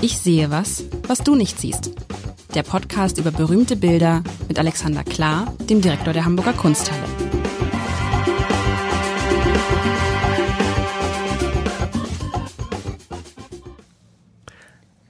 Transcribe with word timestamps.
Ich 0.00 0.18
sehe 0.18 0.48
was, 0.52 0.84
was 1.08 1.18
du 1.18 1.34
nicht 1.34 1.58
siehst. 1.58 1.90
Der 2.54 2.62
Podcast 2.62 3.18
über 3.18 3.32
berühmte 3.32 3.74
Bilder 3.74 4.22
mit 4.46 4.56
Alexander 4.56 5.02
Klar, 5.02 5.52
dem 5.68 5.80
Direktor 5.80 6.12
der 6.12 6.24
Hamburger 6.24 6.52
Kunsthalle. 6.52 7.02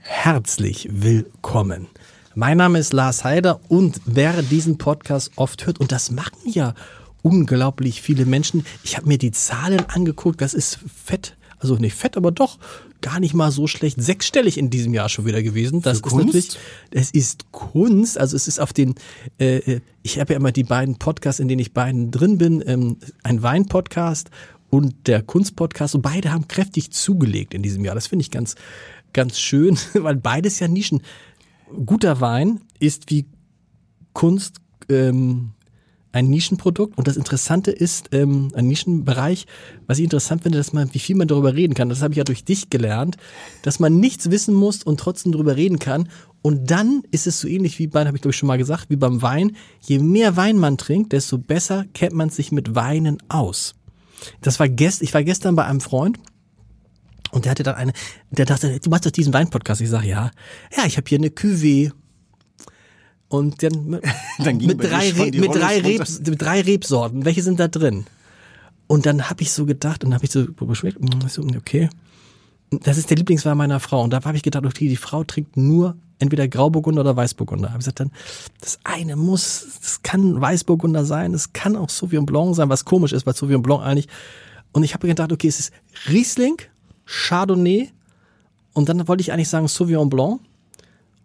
Herzlich 0.01 0.89
willkommen. 0.91 1.89
Mein 2.35 2.57
Name 2.57 2.79
ist 2.79 2.95
Lars 2.95 3.25
Heider 3.25 3.61
und 3.69 4.01
wer 4.07 4.41
diesen 4.41 4.79
Podcast 4.79 5.33
oft 5.37 5.67
hört, 5.67 5.81
und 5.81 5.93
das 5.93 6.11
machen 6.11 6.39
ja 6.47 6.73
unglaublich 7.21 8.01
viele 8.01 8.25
Menschen. 8.25 8.65
Ich 8.85 8.97
habe 8.97 9.07
mir 9.07 9.19
die 9.19 9.33
Zahlen 9.33 9.85
angeguckt, 9.91 10.41
das 10.41 10.55
ist 10.55 10.79
fett. 11.05 11.37
Also 11.59 11.77
nicht 11.77 11.95
fett, 11.95 12.17
aber 12.17 12.31
doch 12.31 12.59
gar 13.01 13.21
nicht 13.21 13.35
mal 13.35 13.51
so 13.51 13.67
schlecht. 13.67 14.01
Sechsstellig 14.01 14.59
in 14.59 14.71
diesem 14.71 14.95
Jahr 14.95 15.09
schon 15.09 15.27
wieder 15.27 15.43
gewesen. 15.43 15.83
Das 15.83 15.99
Für 16.01 16.07
ist 16.07 16.13
Kunst? 16.13 16.27
natürlich, 16.27 16.59
es 16.91 17.11
ist 17.11 17.53
Kunst. 17.53 18.19
Also 18.19 18.37
es 18.37 18.49
ist 18.49 18.61
auf 18.61 18.73
den, 18.73 18.95
äh, 19.39 19.81
ich 20.03 20.19
habe 20.19 20.33
ja 20.33 20.39
immer 20.39 20.53
die 20.53 20.65
beiden 20.65 20.99
Podcasts, 20.99 21.41
in 21.41 21.49
denen 21.49 21.61
ich 21.61 21.73
beiden 21.73 22.11
drin 22.11 22.39
bin, 22.39 22.63
ähm, 22.67 22.97
ein 23.23 23.43
Wein-Podcast 23.43 24.31
und 24.71 25.07
der 25.07 25.23
Kunst-Podcast. 25.23 25.95
Und 25.95 26.03
beide 26.03 26.33
haben 26.33 26.49
kräftig 26.49 26.91
zugelegt 26.91 27.55
in 27.55 27.63
diesem 27.63 27.85
Jahr. 27.85 27.95
Das 27.95 28.07
finde 28.07 28.23
ich 28.23 28.31
ganz, 28.31 28.55
ganz 29.13 29.39
schön, 29.39 29.79
weil 29.95 30.17
beides 30.17 30.61
ja 30.61 30.69
Nischen. 30.69 31.03
Guter 31.85 32.21
Wein 32.21 32.61
ist 32.79 33.11
wie 33.11 33.27
Kunst 34.13 34.57
ähm, 34.89 35.51
ein 36.13 36.29
Nischenprodukt 36.29 36.97
und 36.97 37.07
das 37.07 37.17
Interessante 37.17 37.71
ist, 37.71 38.09
ähm, 38.13 38.51
ein 38.55 38.67
Nischenbereich, 38.67 39.47
was 39.87 39.99
ich 39.99 40.05
interessant 40.05 40.43
finde, 40.43 40.59
dass 40.59 40.73
man, 40.73 40.93
wie 40.95 40.99
viel 40.99 41.17
man 41.17 41.29
darüber 41.29 41.55
reden 41.55 41.75
kann. 41.75 41.89
Das 41.89 42.03
habe 42.03 42.15
ich 42.15 42.19
ja 42.19 42.25
durch 42.25 42.45
dich 42.45 42.71
gelernt, 42.71 43.17
dass 43.63 43.79
man 43.79 43.99
nichts 43.99 44.31
wissen 44.31 44.55
muss 44.55 44.83
und 44.83 44.99
trotzdem 44.99 45.33
darüber 45.33 45.57
reden 45.57 45.79
kann. 45.79 46.09
Und 46.41 46.71
dann 46.71 47.03
ist 47.11 47.27
es 47.27 47.41
so 47.41 47.49
ähnlich 47.49 47.79
wie 47.79 47.89
bei, 47.89 48.07
habe 48.07 48.17
ich 48.17 48.23
glaube 48.23 48.33
ich 48.33 48.39
schon 48.39 48.47
mal 48.47 48.59
gesagt, 48.59 48.91
wie 48.91 48.97
beim 48.97 49.23
Wein. 49.23 49.57
Je 49.81 49.99
mehr 49.99 50.37
Wein 50.37 50.57
man 50.57 50.79
trinkt, 50.79 51.13
desto 51.13 51.37
besser 51.37 51.85
kennt 51.95 52.15
man 52.15 52.31
sich 52.31 52.53
mit 52.53 52.75
Weinen 52.75 53.19
aus. 53.29 53.75
Das 54.41 54.59
war 54.59 54.69
gest, 54.69 55.03
ich 55.03 55.15
war 55.15 55.23
gestern 55.23 55.57
bei 55.57 55.65
einem 55.65 55.81
Freund 55.81 56.19
und 57.31 57.45
der 57.45 57.51
hatte 57.51 57.63
dann 57.63 57.75
eine, 57.75 57.93
der 58.31 58.47
dachte, 58.47 58.81
du 58.81 58.91
machst 58.91 59.07
doch 59.07 59.11
diesen 59.11 59.35
Wein-Podcast. 59.35 59.81
Ich 59.81 59.91
sage, 59.91 60.09
ja. 60.09 60.31
Ja, 60.77 60.87
ich 60.87 60.97
habe 60.97 61.09
hier 61.09 61.19
eine 61.19 61.29
Cuvée. 61.29 61.93
Und 63.29 63.63
dann 63.63 63.85
mit, 63.87 64.05
Dann 64.39 64.57
mit, 64.59 64.83
drei, 64.83 65.11
Re 65.11 65.31
mit, 65.33 65.55
drei. 65.55 65.81
Rebs, 65.81 66.21
mit 66.21 66.41
drei 66.41 66.61
Rebsorten. 66.61 67.25
Welche 67.25 67.43
sind 67.43 67.61
da 67.61 67.69
drin? 67.69 68.07
Und 68.87 69.05
dann 69.05 69.29
habe 69.29 69.43
ich 69.43 69.53
so 69.53 69.67
gedacht 69.67 70.03
und 70.03 70.15
habe 70.15 70.25
ich 70.25 70.31
so 70.31 70.47
geschmeckt, 70.47 70.99
mm, 71.01 71.29
so, 71.29 71.43
okay. 71.43 71.91
Das 72.71 72.99
ist 72.99 73.11
der 73.11 73.17
Lieblingswein 73.17 73.57
meiner 73.57 73.81
Frau. 73.81 74.03
Und 74.03 74.11
da 74.11 74.25
habe 74.25 74.37
ich 74.37 74.43
gedacht, 74.43 74.65
okay, 74.65 74.89
die 74.89 74.97
Frau 74.97 75.25
trinkt 75.25 75.57
nur 75.57 75.97
entweder 76.19 76.49
Grauburgunder 76.49 77.03
oder 77.03 77.17
Weißburgunder. 77.17 77.69
Habe 77.69 77.79
ich 77.79 77.85
gesagt, 77.85 78.01
dann 78.01 78.11
das 78.61 78.79
eine 78.85 79.17
muss, 79.17 79.67
das 79.81 80.03
kann 80.03 80.41
Weißburgunder 80.41 81.05
sein, 81.05 81.35
es 81.35 81.53
kann 81.53 81.77
auch 81.77 81.91
Sauvignon 81.91 82.27
Blanc 82.27 82.57
sein, 82.57 82.69
was 82.69 82.85
komisch 82.85 83.13
ist, 83.13 83.27
weil 83.27 83.35
Sauvignon 83.35 83.63
Blanc 83.63 83.83
eigentlich. 83.83 84.09
Und 84.73 84.83
ich 84.83 84.95
habe 84.95 85.07
gedacht, 85.07 85.33
okay, 85.33 85.49
es 85.49 85.61
ist 85.61 85.73
Riesling, 86.09 86.57
Chardonnay 87.07 87.91
und 88.73 88.89
dann 88.89 89.07
wollte 89.09 89.21
ich 89.21 89.33
eigentlich 89.33 89.49
sagen 89.49 89.69
Sauvignon 89.69 90.11
Blanc. 90.11 90.41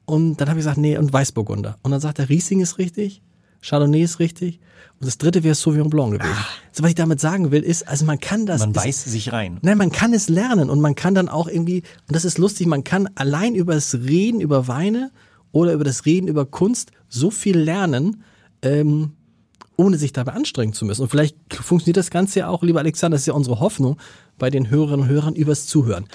Und 0.06 0.38
dann 0.38 0.50
habe 0.50 0.60
ich 0.60 0.66
gesagt, 0.66 0.78
nee, 0.78 0.98
und 0.98 1.14
Weißburgunder. 1.14 1.78
Und 1.82 1.92
dann 1.92 2.02
sagt 2.02 2.20
er, 2.20 2.30
Riesling 2.30 2.60
ist 2.60 2.78
richtig, 2.78 3.22
Chardonnay 3.62 4.04
ist 4.04 4.20
richtig. 4.20 4.60
Und 5.00 5.08
das 5.08 5.18
dritte 5.18 5.44
wäre 5.44 5.56
Sauvignon 5.56 5.90
Blanc 5.90 6.14
gewesen. 6.14 6.36
So, 6.72 6.84
was 6.84 6.90
ich 6.90 6.96
damit 6.96 7.20
sagen 7.20 7.52
will, 7.52 7.64
ist, 7.64 7.88
also 7.88 8.06
man 8.06 8.20
kann 8.20 8.46
das. 8.46 8.60
Man 8.60 8.74
beißt 8.74 9.06
sich 9.06 9.32
rein. 9.32 9.60
Nein, 9.62 9.78
man 9.78 9.92
kann 9.92 10.14
es 10.14 10.30
lernen 10.30 10.70
und 10.70 10.82
man 10.82 10.96
kann 10.96 11.16
dann 11.16 11.30
auch 11.30 11.48
irgendwie, 11.48 11.84
und 12.08 12.16
das 12.16 12.26
ist 12.26 12.38
lustig, 12.38 12.68
man 12.68 12.84
kann 12.84 13.10
allein 13.16 13.56
über 13.56 13.74
das 13.74 13.94
Reden 13.96 14.42
über 14.42 14.68
Weine 14.68 15.12
oder 15.52 15.74
über 15.74 15.84
das 15.84 16.06
Reden 16.06 16.28
über 16.28 16.46
Kunst 16.46 16.92
so 17.10 17.32
viel 17.32 17.58
lernen, 17.58 18.24
ähm, 18.62 19.14
ohne 19.76 19.98
sich 19.98 20.14
dabei 20.14 20.34
anstrengen 20.34 20.74
zu 20.74 20.86
müssen. 20.86 21.02
Und 21.02 21.10
vielleicht 21.10 21.38
funktioniert 21.54 21.98
das 21.98 22.10
Ganze 22.12 22.40
ja 22.40 22.48
auch, 22.48 22.64
lieber 22.64 22.80
Alexander, 22.80 23.16
das 23.16 23.22
ist 23.22 23.28
ja 23.28 23.34
unsere 23.34 23.60
Hoffnung 23.60 23.98
bei 24.38 24.50
den 24.50 24.70
Hörerinnen 24.70 25.02
und 25.02 25.08
Hörern 25.10 25.36
übers 25.36 25.68
Zuhören. 25.68 26.06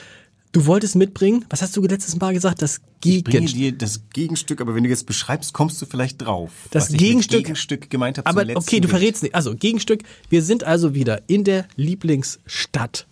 Du 0.52 0.64
wolltest 0.66 0.96
mitbringen, 0.96 1.44
was 1.50 1.60
hast 1.60 1.76
du 1.76 1.82
letztes 1.82 2.16
Mal 2.18 2.32
gesagt? 2.32 2.62
Das 2.62 2.80
Ich 3.04 3.22
bringe 3.22 3.40
Gegenstück. 3.46 3.58
dir 3.58 3.72
das 3.72 4.00
Gegenstück, 4.14 4.60
aber 4.62 4.74
wenn 4.74 4.82
du 4.82 4.88
jetzt 4.88 5.04
beschreibst, 5.06 5.52
kommst 5.52 5.80
du 5.82 5.86
vielleicht 5.86 6.22
drauf. 6.22 6.50
Das 6.70 6.90
ich 6.90 6.96
Gegenstück- 6.98 7.42
Gegenstück 7.42 7.90
gemeint 7.90 8.18
habe. 8.18 8.26
Aber 8.28 8.56
okay, 8.56 8.80
du 8.80 8.88
verrätst 8.88 9.22
nicht. 9.22 9.34
Also 9.34 9.54
Gegenstück, 9.54 10.02
wir 10.30 10.42
sind 10.42 10.64
also 10.64 10.94
wieder 10.94 11.20
in 11.26 11.44
der 11.44 11.66
Lieblingsstadt 11.76 13.06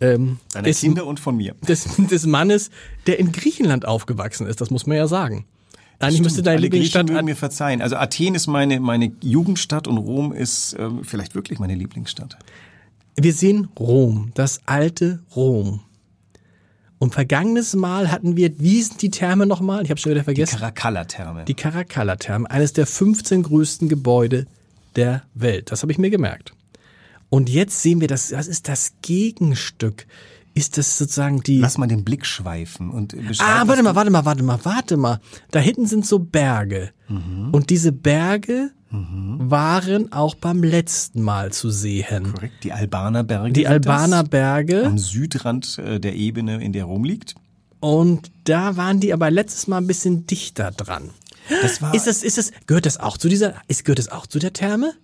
ähm, 0.00 0.38
Deiner 0.52 0.64
des, 0.68 0.80
Kinder 0.80 1.06
und 1.06 1.20
von 1.20 1.36
mir. 1.36 1.54
des, 1.68 1.84
des 2.10 2.26
Mannes, 2.26 2.70
der 3.06 3.18
in 3.18 3.30
Griechenland 3.32 3.86
aufgewachsen 3.86 4.46
ist. 4.46 4.60
Das 4.60 4.70
muss 4.70 4.86
man 4.86 4.96
ja 4.96 5.06
sagen. 5.06 5.44
Eigentlich 6.00 6.20
müsste 6.22 6.36
Stimmt, 6.36 6.46
deine 6.46 6.56
alle 6.56 6.62
Lieblingsstadt 6.62 7.08
mögen 7.08 7.24
mir 7.26 7.36
verzeihen. 7.36 7.80
Also 7.80 7.96
Athen 7.96 8.34
ist 8.34 8.46
meine, 8.46 8.80
meine 8.80 9.12
Jugendstadt 9.22 9.86
und 9.86 9.96
Rom 9.98 10.32
ist 10.32 10.74
ähm, 10.78 11.04
vielleicht 11.04 11.34
wirklich 11.34 11.58
meine 11.58 11.74
Lieblingsstadt. 11.74 12.36
Wir 13.16 13.32
sehen 13.32 13.68
Rom, 13.78 14.32
das 14.34 14.60
alte 14.66 15.20
Rom. 15.36 15.80
Und 16.98 17.12
vergangenes 17.12 17.74
Mal 17.74 18.10
hatten 18.10 18.36
wir, 18.36 18.58
wie 18.58 18.82
sind 18.82 19.02
die 19.02 19.10
Therme 19.10 19.46
nochmal? 19.46 19.82
Ich 19.82 19.90
habe 19.90 20.00
schon 20.00 20.10
wieder 20.10 20.20
Die 20.20 20.24
vergessen. 20.24 20.58
Caracalla-Therme. 20.58 21.44
Die 21.44 21.54
Caracalla-Therme, 21.54 22.50
eines 22.50 22.72
der 22.72 22.86
15 22.86 23.42
größten 23.42 23.88
Gebäude 23.88 24.46
der 24.96 25.22
Welt. 25.34 25.70
Das 25.70 25.82
habe 25.82 25.92
ich 25.92 25.98
mir 25.98 26.10
gemerkt. 26.10 26.52
Und 27.30 27.50
jetzt 27.50 27.82
sehen 27.82 28.00
wir, 28.00 28.08
das, 28.08 28.28
das 28.28 28.46
ist 28.46 28.68
das 28.68 28.94
Gegenstück. 29.02 30.06
Ist 30.54 30.78
das 30.78 30.98
sozusagen 30.98 31.40
die. 31.40 31.58
Lass 31.58 31.78
mal 31.78 31.86
den 31.88 32.04
Blick 32.04 32.24
schweifen 32.24 32.90
und 32.90 33.14
ah, 33.40 33.66
warte 33.66 33.82
mal, 33.82 33.94
warte 33.96 34.10
mal, 34.10 34.24
warte 34.24 34.42
mal, 34.42 34.58
warte 34.62 34.96
mal. 34.96 35.20
Da 35.50 35.58
hinten 35.58 35.86
sind 35.86 36.06
so 36.06 36.20
Berge. 36.20 36.90
Mhm. 37.08 37.50
Und 37.50 37.70
diese 37.70 37.92
Berge 37.92 38.70
waren 38.90 40.12
auch 40.12 40.34
beim 40.34 40.62
letzten 40.62 41.22
Mal 41.22 41.52
zu 41.52 41.70
sehen. 41.70 42.32
Korrekt, 42.32 42.62
die 42.64 42.72
Albaner 42.72 43.24
Berge. 43.24 43.52
Die 43.52 43.66
Albaner 43.66 44.24
Berge. 44.24 44.86
Am 44.86 44.98
Südrand 44.98 45.78
äh, 45.78 45.98
der 45.98 46.14
Ebene, 46.14 46.62
in 46.62 46.72
der 46.72 46.84
Rom 46.84 47.04
liegt. 47.04 47.34
Und 47.80 48.30
da 48.44 48.76
waren 48.76 49.00
die 49.00 49.12
aber 49.12 49.30
letztes 49.30 49.66
Mal 49.66 49.78
ein 49.78 49.86
bisschen 49.86 50.26
dichter 50.26 50.70
dran. 50.70 51.10
Das 51.60 51.82
war 51.82 51.94
Ist 51.94 52.06
das, 52.06 52.22
ist 52.22 52.38
das, 52.38 52.52
gehört 52.66 52.86
das 52.86 52.98
auch 52.98 53.18
zu 53.18 53.28
dieser, 53.28 53.54
ist, 53.68 53.84
gehört 53.84 53.98
das 53.98 54.08
auch 54.08 54.26
zu 54.26 54.38
der 54.38 54.52
Therme? 54.52 54.94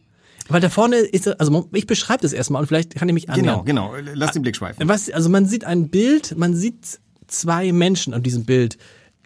Weil 0.51 0.61
da 0.61 0.69
vorne 0.69 0.97
ist, 0.97 1.27
also 1.41 1.69
ich 1.73 1.87
beschreibe 1.87 2.23
das 2.23 2.33
erstmal 2.33 2.61
und 2.63 2.67
vielleicht 2.69 2.95
kann 2.95 3.09
ich 3.09 3.15
mich 3.15 3.27
Genau, 3.27 3.61
annähern. 3.61 3.65
genau. 3.65 3.95
Lass 4.15 4.33
den 4.33 4.43
Blick 4.43 4.57
schweifen. 4.57 4.89
Was, 4.89 5.11
also 5.11 5.29
man 5.29 5.47
sieht 5.47 5.65
ein 5.65 5.89
Bild, 5.89 6.37
man 6.37 6.55
sieht 6.55 7.01
zwei 7.29 7.73
Menschen 7.73 8.13
auf 8.15 8.23
diesem 8.23 8.45
Bild. 8.45 8.77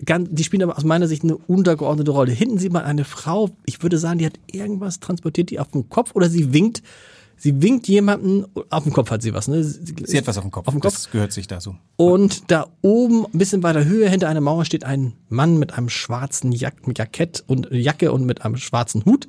Ganz, 0.05 0.29
die 0.33 0.45
spielen 0.45 0.63
aber 0.63 0.77
aus 0.77 0.85
meiner 0.85 1.07
Sicht 1.09 1.23
eine 1.23 1.37
untergeordnete 1.37 2.11
Rolle. 2.11 2.33
Hinten 2.33 2.59
sieht 2.59 2.73
man 2.73 2.85
eine 2.85 3.05
Frau, 3.05 3.51
ich 3.65 3.83
würde 3.83 3.97
sagen, 3.99 4.19
die 4.19 4.27
hat 4.27 4.35
irgendwas 4.51 5.01
transportiert, 5.01 5.51
die 5.51 5.61
auf 5.61 5.69
dem 5.71 5.89
Kopf 5.89 6.11
oder 6.15 6.29
sie 6.29 6.53
winkt. 6.53 6.83
Sie 7.37 7.63
winkt 7.63 7.89
jemanden, 7.89 8.45
auf 8.71 8.85
dem 8.85 8.93
Kopf 8.93 9.11
hat 9.11 9.21
sie 9.23 9.35
was, 9.35 9.49
ne? 9.49 9.63
Sie 9.65 10.17
hat 10.17 10.27
was 10.27 10.37
auf 10.39 10.45
dem 10.45 10.51
Kopf. 10.53 10.69
Auf 10.69 10.75
dem 10.75 10.81
Kopf. 10.81 10.95
Das 10.95 11.11
gehört 11.11 11.33
sich 11.33 11.49
dazu. 11.49 11.75
Und 11.97 12.51
da 12.51 12.69
oben, 12.81 13.25
ein 13.27 13.39
bisschen 13.39 13.63
weiter 13.65 13.85
Höhe, 13.85 14.09
hinter 14.09 14.29
einer 14.29 14.41
Mauer 14.41 14.65
steht 14.65 14.85
ein 14.85 15.15
Mann 15.29 15.59
mit 15.59 15.73
einem 15.75 15.89
schwarzen 15.89 16.53
Jack 16.53 16.77
Jackett 16.97 17.43
und 17.47 17.69
Jacke 17.73 18.13
und 18.13 18.25
mit 18.25 18.45
einem 18.45 18.57
schwarzen 18.57 19.05
Hut. 19.05 19.27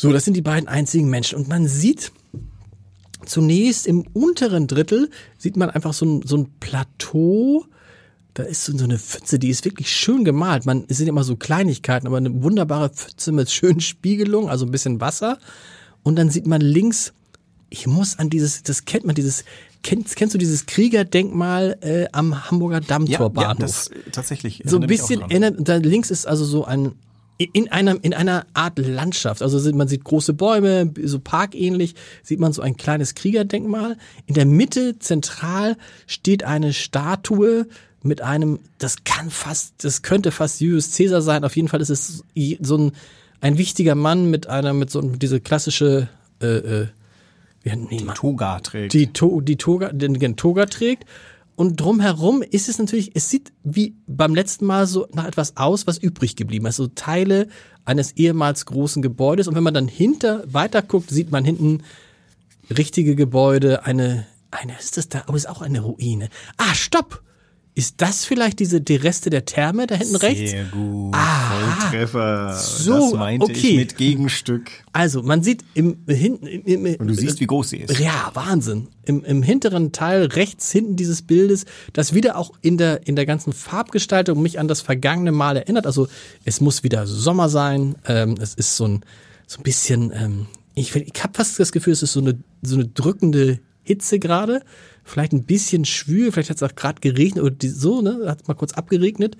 So, 0.00 0.12
das 0.12 0.24
sind 0.24 0.36
die 0.36 0.42
beiden 0.42 0.68
einzigen 0.68 1.10
Menschen. 1.10 1.36
Und 1.36 1.48
man 1.48 1.66
sieht 1.66 2.12
zunächst 3.26 3.84
im 3.84 4.02
unteren 4.12 4.68
Drittel 4.68 5.10
sieht 5.38 5.56
man 5.56 5.70
einfach 5.70 5.92
so 5.92 6.06
ein, 6.06 6.22
so 6.24 6.36
ein 6.36 6.46
Plateau. 6.60 7.64
Da 8.32 8.44
ist 8.44 8.64
so 8.66 8.84
eine 8.84 8.96
Pfütze, 8.96 9.40
die 9.40 9.48
ist 9.48 9.64
wirklich 9.64 9.90
schön 9.90 10.24
gemalt. 10.24 10.66
Man, 10.66 10.84
es 10.86 10.98
sind 10.98 11.08
ja 11.08 11.12
immer 11.12 11.24
so 11.24 11.34
Kleinigkeiten, 11.34 12.06
aber 12.06 12.18
eine 12.18 12.44
wunderbare 12.44 12.90
Pfütze 12.90 13.32
mit 13.32 13.50
schönen 13.50 13.80
Spiegelungen, 13.80 14.48
also 14.48 14.66
ein 14.66 14.70
bisschen 14.70 15.00
Wasser. 15.00 15.40
Und 16.04 16.14
dann 16.14 16.30
sieht 16.30 16.46
man 16.46 16.60
links, 16.60 17.12
ich 17.68 17.88
muss 17.88 18.20
an 18.20 18.30
dieses, 18.30 18.62
das 18.62 18.84
kennt 18.84 19.04
man, 19.04 19.16
dieses, 19.16 19.44
kennst, 19.82 20.14
kennst 20.14 20.32
du 20.32 20.38
dieses 20.38 20.66
Kriegerdenkmal 20.66 21.76
äh, 21.80 22.06
am 22.12 22.48
Hamburger 22.48 22.80
Dammtorbahnhof? 22.80 23.58
das 23.58 23.88
äh, 23.88 24.10
tatsächlich. 24.12 24.62
so 24.64 24.78
ein 24.78 24.86
bisschen 24.86 25.22
erinnert, 25.22 25.56
da 25.58 25.74
links 25.74 26.12
ist 26.12 26.24
also 26.24 26.44
so 26.44 26.64
ein 26.64 26.92
in 27.38 27.70
einer 27.70 28.02
in 28.02 28.14
einer 28.14 28.46
Art 28.52 28.78
Landschaft, 28.78 29.42
also 29.42 29.72
man 29.72 29.88
sieht 29.88 30.04
große 30.04 30.32
Bäume, 30.32 30.92
so 31.04 31.20
parkähnlich, 31.20 31.94
sieht 32.22 32.40
man 32.40 32.52
so 32.52 32.62
ein 32.62 32.76
kleines 32.76 33.14
Kriegerdenkmal. 33.14 33.96
In 34.26 34.34
der 34.34 34.44
Mitte 34.44 34.98
zentral 34.98 35.76
steht 36.06 36.42
eine 36.42 36.72
Statue 36.72 37.66
mit 38.02 38.20
einem, 38.22 38.58
das 38.78 39.04
kann 39.04 39.30
fast, 39.30 39.84
das 39.84 40.02
könnte 40.02 40.30
fast 40.30 40.60
Julius 40.60 40.96
Caesar 40.96 41.22
sein. 41.22 41.44
Auf 41.44 41.56
jeden 41.56 41.68
Fall 41.68 41.80
ist 41.80 41.90
es 41.90 42.24
so 42.60 42.76
ein 42.76 42.92
ein 43.40 43.56
wichtiger 43.56 43.94
Mann 43.94 44.30
mit 44.30 44.48
einer 44.48 44.72
mit 44.72 44.90
so 44.90 45.00
mit 45.00 45.22
diese 45.22 45.40
klassische 45.40 46.08
äh, 46.42 46.46
äh, 46.46 46.86
wie, 47.62 47.76
nee, 47.76 48.02
Mann 48.02 48.14
Toga 48.14 48.60
trägt. 48.60 48.92
die, 48.94 49.12
to 49.12 49.40
die 49.40 49.56
Toga, 49.56 49.92
den, 49.92 50.14
den 50.14 50.36
Toga 50.36 50.66
trägt. 50.66 51.04
Und 51.58 51.80
drumherum 51.80 52.42
ist 52.42 52.68
es 52.68 52.78
natürlich, 52.78 53.16
es 53.16 53.30
sieht 53.30 53.52
wie 53.64 53.96
beim 54.06 54.32
letzten 54.32 54.64
Mal 54.64 54.86
so 54.86 55.08
nach 55.12 55.26
etwas 55.26 55.56
aus, 55.56 55.88
was 55.88 55.98
übrig 55.98 56.36
geblieben 56.36 56.66
ist. 56.66 56.76
So 56.76 56.86
Teile 56.86 57.48
eines 57.84 58.12
ehemals 58.12 58.64
großen 58.64 59.02
Gebäudes. 59.02 59.48
Und 59.48 59.56
wenn 59.56 59.64
man 59.64 59.74
dann 59.74 59.88
hinter 59.88 60.44
weiter 60.46 60.82
guckt, 60.82 61.10
sieht 61.10 61.32
man 61.32 61.44
hinten 61.44 61.82
richtige 62.70 63.16
Gebäude, 63.16 63.84
eine, 63.84 64.24
eine, 64.52 64.78
ist 64.78 64.98
das 64.98 65.08
da? 65.08 65.24
Oh, 65.26 65.34
ist 65.34 65.48
auch 65.48 65.60
eine 65.60 65.80
Ruine. 65.80 66.28
Ah, 66.58 66.74
stopp! 66.74 67.24
Ist 67.78 67.94
das 67.98 68.24
vielleicht 68.24 68.58
diese 68.58 68.80
die 68.80 68.96
Reste 68.96 69.30
der 69.30 69.44
Therme 69.44 69.86
da 69.86 69.94
hinten 69.94 70.16
rechts? 70.16 70.50
Sehr 70.50 70.64
gut. 70.64 71.14
Ah, 71.14 71.78
Volltreffer. 71.78 72.54
so, 72.56 73.12
das 73.12 73.12
meinte 73.12 73.44
okay. 73.44 73.54
ich 73.54 73.76
mit 73.76 73.96
Gegenstück. 73.96 74.72
Also, 74.92 75.22
man 75.22 75.44
sieht 75.44 75.64
im 75.74 75.98
hinten 76.08 76.48
im, 76.48 76.86
im, 76.86 76.96
Und 76.96 77.06
du 77.06 77.14
siehst, 77.14 77.38
wie 77.38 77.46
groß 77.46 77.70
sie 77.70 77.76
ist. 77.76 78.00
Ja, 78.00 78.32
Wahnsinn. 78.34 78.88
Im, 79.04 79.24
Im 79.24 79.44
hinteren 79.44 79.92
Teil 79.92 80.24
rechts 80.24 80.72
hinten 80.72 80.96
dieses 80.96 81.22
Bildes, 81.22 81.66
das 81.92 82.14
wieder 82.14 82.36
auch 82.36 82.50
in 82.62 82.78
der, 82.78 83.06
in 83.06 83.14
der 83.14 83.26
ganzen 83.26 83.52
Farbgestaltung 83.52 84.42
mich 84.42 84.58
an 84.58 84.66
das 84.66 84.80
vergangene 84.80 85.30
Mal 85.30 85.56
erinnert. 85.56 85.86
Also 85.86 86.08
es 86.44 86.60
muss 86.60 86.82
wieder 86.82 87.06
Sommer 87.06 87.48
sein. 87.48 87.94
Ähm, 88.08 88.34
es 88.40 88.54
ist 88.54 88.76
so 88.76 88.88
ein, 88.88 89.04
so 89.46 89.60
ein 89.60 89.62
bisschen, 89.62 90.10
ähm, 90.12 90.46
ich, 90.74 90.96
ich 90.96 91.22
habe 91.22 91.34
fast 91.34 91.60
das 91.60 91.70
Gefühl, 91.70 91.92
es 91.92 92.02
ist 92.02 92.14
so 92.14 92.18
eine, 92.18 92.40
so 92.60 92.74
eine 92.74 92.88
drückende 92.88 93.60
Hitze 93.84 94.18
gerade. 94.18 94.62
Vielleicht 95.08 95.32
ein 95.32 95.44
bisschen 95.44 95.84
schwül, 95.84 96.30
vielleicht 96.32 96.50
hat 96.50 96.56
es 96.58 96.62
auch 96.62 96.74
gerade 96.74 97.00
geregnet 97.00 97.42
oder 97.42 97.54
die, 97.54 97.68
so, 97.68 98.02
ne? 98.02 98.24
Hat 98.26 98.46
mal 98.46 98.54
kurz 98.54 98.72
abgeregnet. 98.74 99.36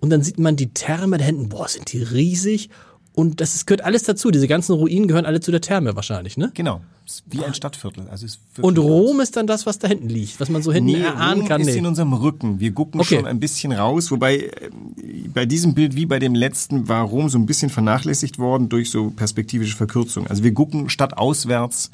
Und 0.00 0.10
dann 0.10 0.22
sieht 0.22 0.38
man 0.38 0.56
die 0.56 0.68
Therme 0.74 1.18
da 1.18 1.24
hinten, 1.24 1.48
boah, 1.48 1.68
sind 1.68 1.92
die 1.92 2.02
riesig. 2.02 2.70
Und 3.16 3.40
das 3.40 3.54
ist, 3.54 3.66
gehört 3.66 3.82
alles 3.84 4.02
dazu. 4.02 4.32
Diese 4.32 4.48
ganzen 4.48 4.72
Ruinen 4.72 5.06
gehören 5.06 5.24
alle 5.24 5.38
zu 5.40 5.52
der 5.52 5.60
Therme 5.60 5.94
wahrscheinlich, 5.94 6.36
ne? 6.36 6.50
Genau. 6.54 6.80
Wie 7.26 7.44
ein 7.44 7.54
Stadtviertel. 7.54 8.08
Also 8.08 8.26
ist 8.26 8.40
Und 8.60 8.76
Rom 8.78 9.20
ist 9.20 9.36
dann 9.36 9.46
das, 9.46 9.66
was 9.66 9.78
da 9.78 9.86
hinten 9.86 10.08
liegt, 10.08 10.40
was 10.40 10.48
man 10.48 10.62
so 10.62 10.72
hinten 10.72 10.90
Nee, 10.92 11.00
erahnen 11.02 11.40
Rom 11.40 11.48
kann. 11.48 11.60
ist 11.60 11.68
Nee. 11.68 11.76
in 11.78 11.86
unserem 11.86 12.12
Rücken. 12.12 12.58
Wir 12.58 12.72
gucken 12.72 13.00
Okay. 13.00 13.16
schon 13.16 13.26
ein 13.26 13.38
bisschen 13.38 13.70
raus, 13.72 14.10
wobei 14.10 14.38
äh, 14.38 14.50
bei 15.32 15.46
diesem 15.46 15.74
Bild 15.74 15.94
wie 15.94 16.06
bei 16.06 16.18
dem 16.18 16.34
letzten 16.34 16.88
war 16.88 17.04
Rom 17.04 17.28
so 17.28 17.38
ein 17.38 17.46
bisschen 17.46 17.70
vernachlässigt 17.70 18.38
worden 18.38 18.68
durch 18.68 18.90
so 18.90 19.10
perspektivische 19.10 19.76
Verkürzung. 19.76 20.26
Also 20.26 20.42
wir 20.42 20.52
gucken 20.54 20.88
stadtauswärts. 20.88 21.90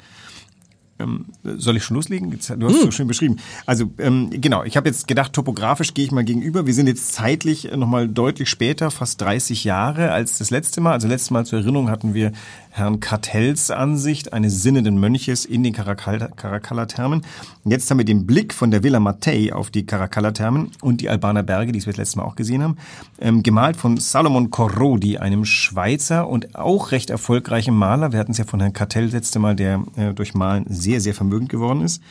Ähm, 1.01 1.25
soll 1.43 1.77
ich 1.77 1.83
schon 1.83 1.95
loslegen? 1.95 2.29
Du 2.31 2.37
hast 2.37 2.49
es 2.49 2.57
Hm. 2.57 2.85
so 2.85 2.91
schön 2.91 3.07
beschrieben. 3.07 3.37
Also 3.65 3.85
ähm, 3.97 4.29
genau, 4.31 4.63
ich 4.63 4.77
habe 4.77 4.87
jetzt 4.87 5.07
gedacht, 5.07 5.33
topografisch 5.33 5.93
gehe 5.93 6.05
ich 6.05 6.11
mal 6.11 6.23
gegenüber. 6.23 6.65
Wir 6.67 6.73
sind 6.73 6.87
jetzt 6.87 7.13
zeitlich 7.13 7.69
nochmal 7.75 8.07
deutlich 8.07 8.49
später, 8.49 8.91
fast 8.91 9.21
30 9.21 9.63
Jahre 9.63 10.11
als 10.11 10.37
das 10.37 10.49
letzte 10.49 10.81
Mal. 10.81 10.93
Also 10.93 11.07
letztes 11.07 11.31
Mal 11.31 11.45
zur 11.45 11.59
Erinnerung 11.59 11.89
hatten 11.89 12.13
wir 12.13 12.31
Herrn 12.73 12.99
Kartells 13.01 13.69
Ansicht 13.69 14.31
eines 14.33 14.61
sinnenden 14.63 14.97
Mönches 14.97 15.43
in 15.45 15.63
den 15.63 15.73
Caracalla-Thermen. 15.73 17.21
Jetzt 17.65 17.89
haben 17.91 17.97
wir 17.97 18.05
den 18.05 18.25
Blick 18.25 18.53
von 18.53 18.71
der 18.71 18.83
Villa 18.83 18.99
Mattei 18.99 19.53
auf 19.53 19.69
die 19.69 19.85
Caracalla-Thermen 19.85 20.71
und 20.81 21.01
die 21.01 21.09
Albaner 21.09 21.43
Berge, 21.43 21.71
die 21.71 21.79
wir 21.85 21.87
das 21.93 21.97
letzte 21.97 22.17
Mal 22.17 22.23
auch 22.25 22.35
gesehen 22.35 22.63
haben, 22.63 22.77
ähm, 23.19 23.43
gemalt 23.43 23.75
von 23.77 23.97
Salomon 23.97 24.49
Corrodi, 24.51 25.17
einem 25.17 25.45
Schweizer 25.45 26.27
und 26.27 26.55
auch 26.55 26.91
recht 26.91 27.09
erfolgreichen 27.09 27.75
Maler. 27.75 28.11
Wir 28.11 28.19
hatten 28.19 28.31
es 28.31 28.37
ja 28.37 28.45
von 28.45 28.59
Herrn 28.59 28.73
Kartell 28.73 29.05
letzte 29.07 29.39
Mal, 29.39 29.55
der 29.55 29.83
äh, 29.95 30.13
durch 30.13 30.33
Malen 30.33 30.65
sehr, 30.69 30.90
sehr 30.99 31.13
vermögend 31.13 31.49
geworden 31.49 31.81
ist. 31.81 32.01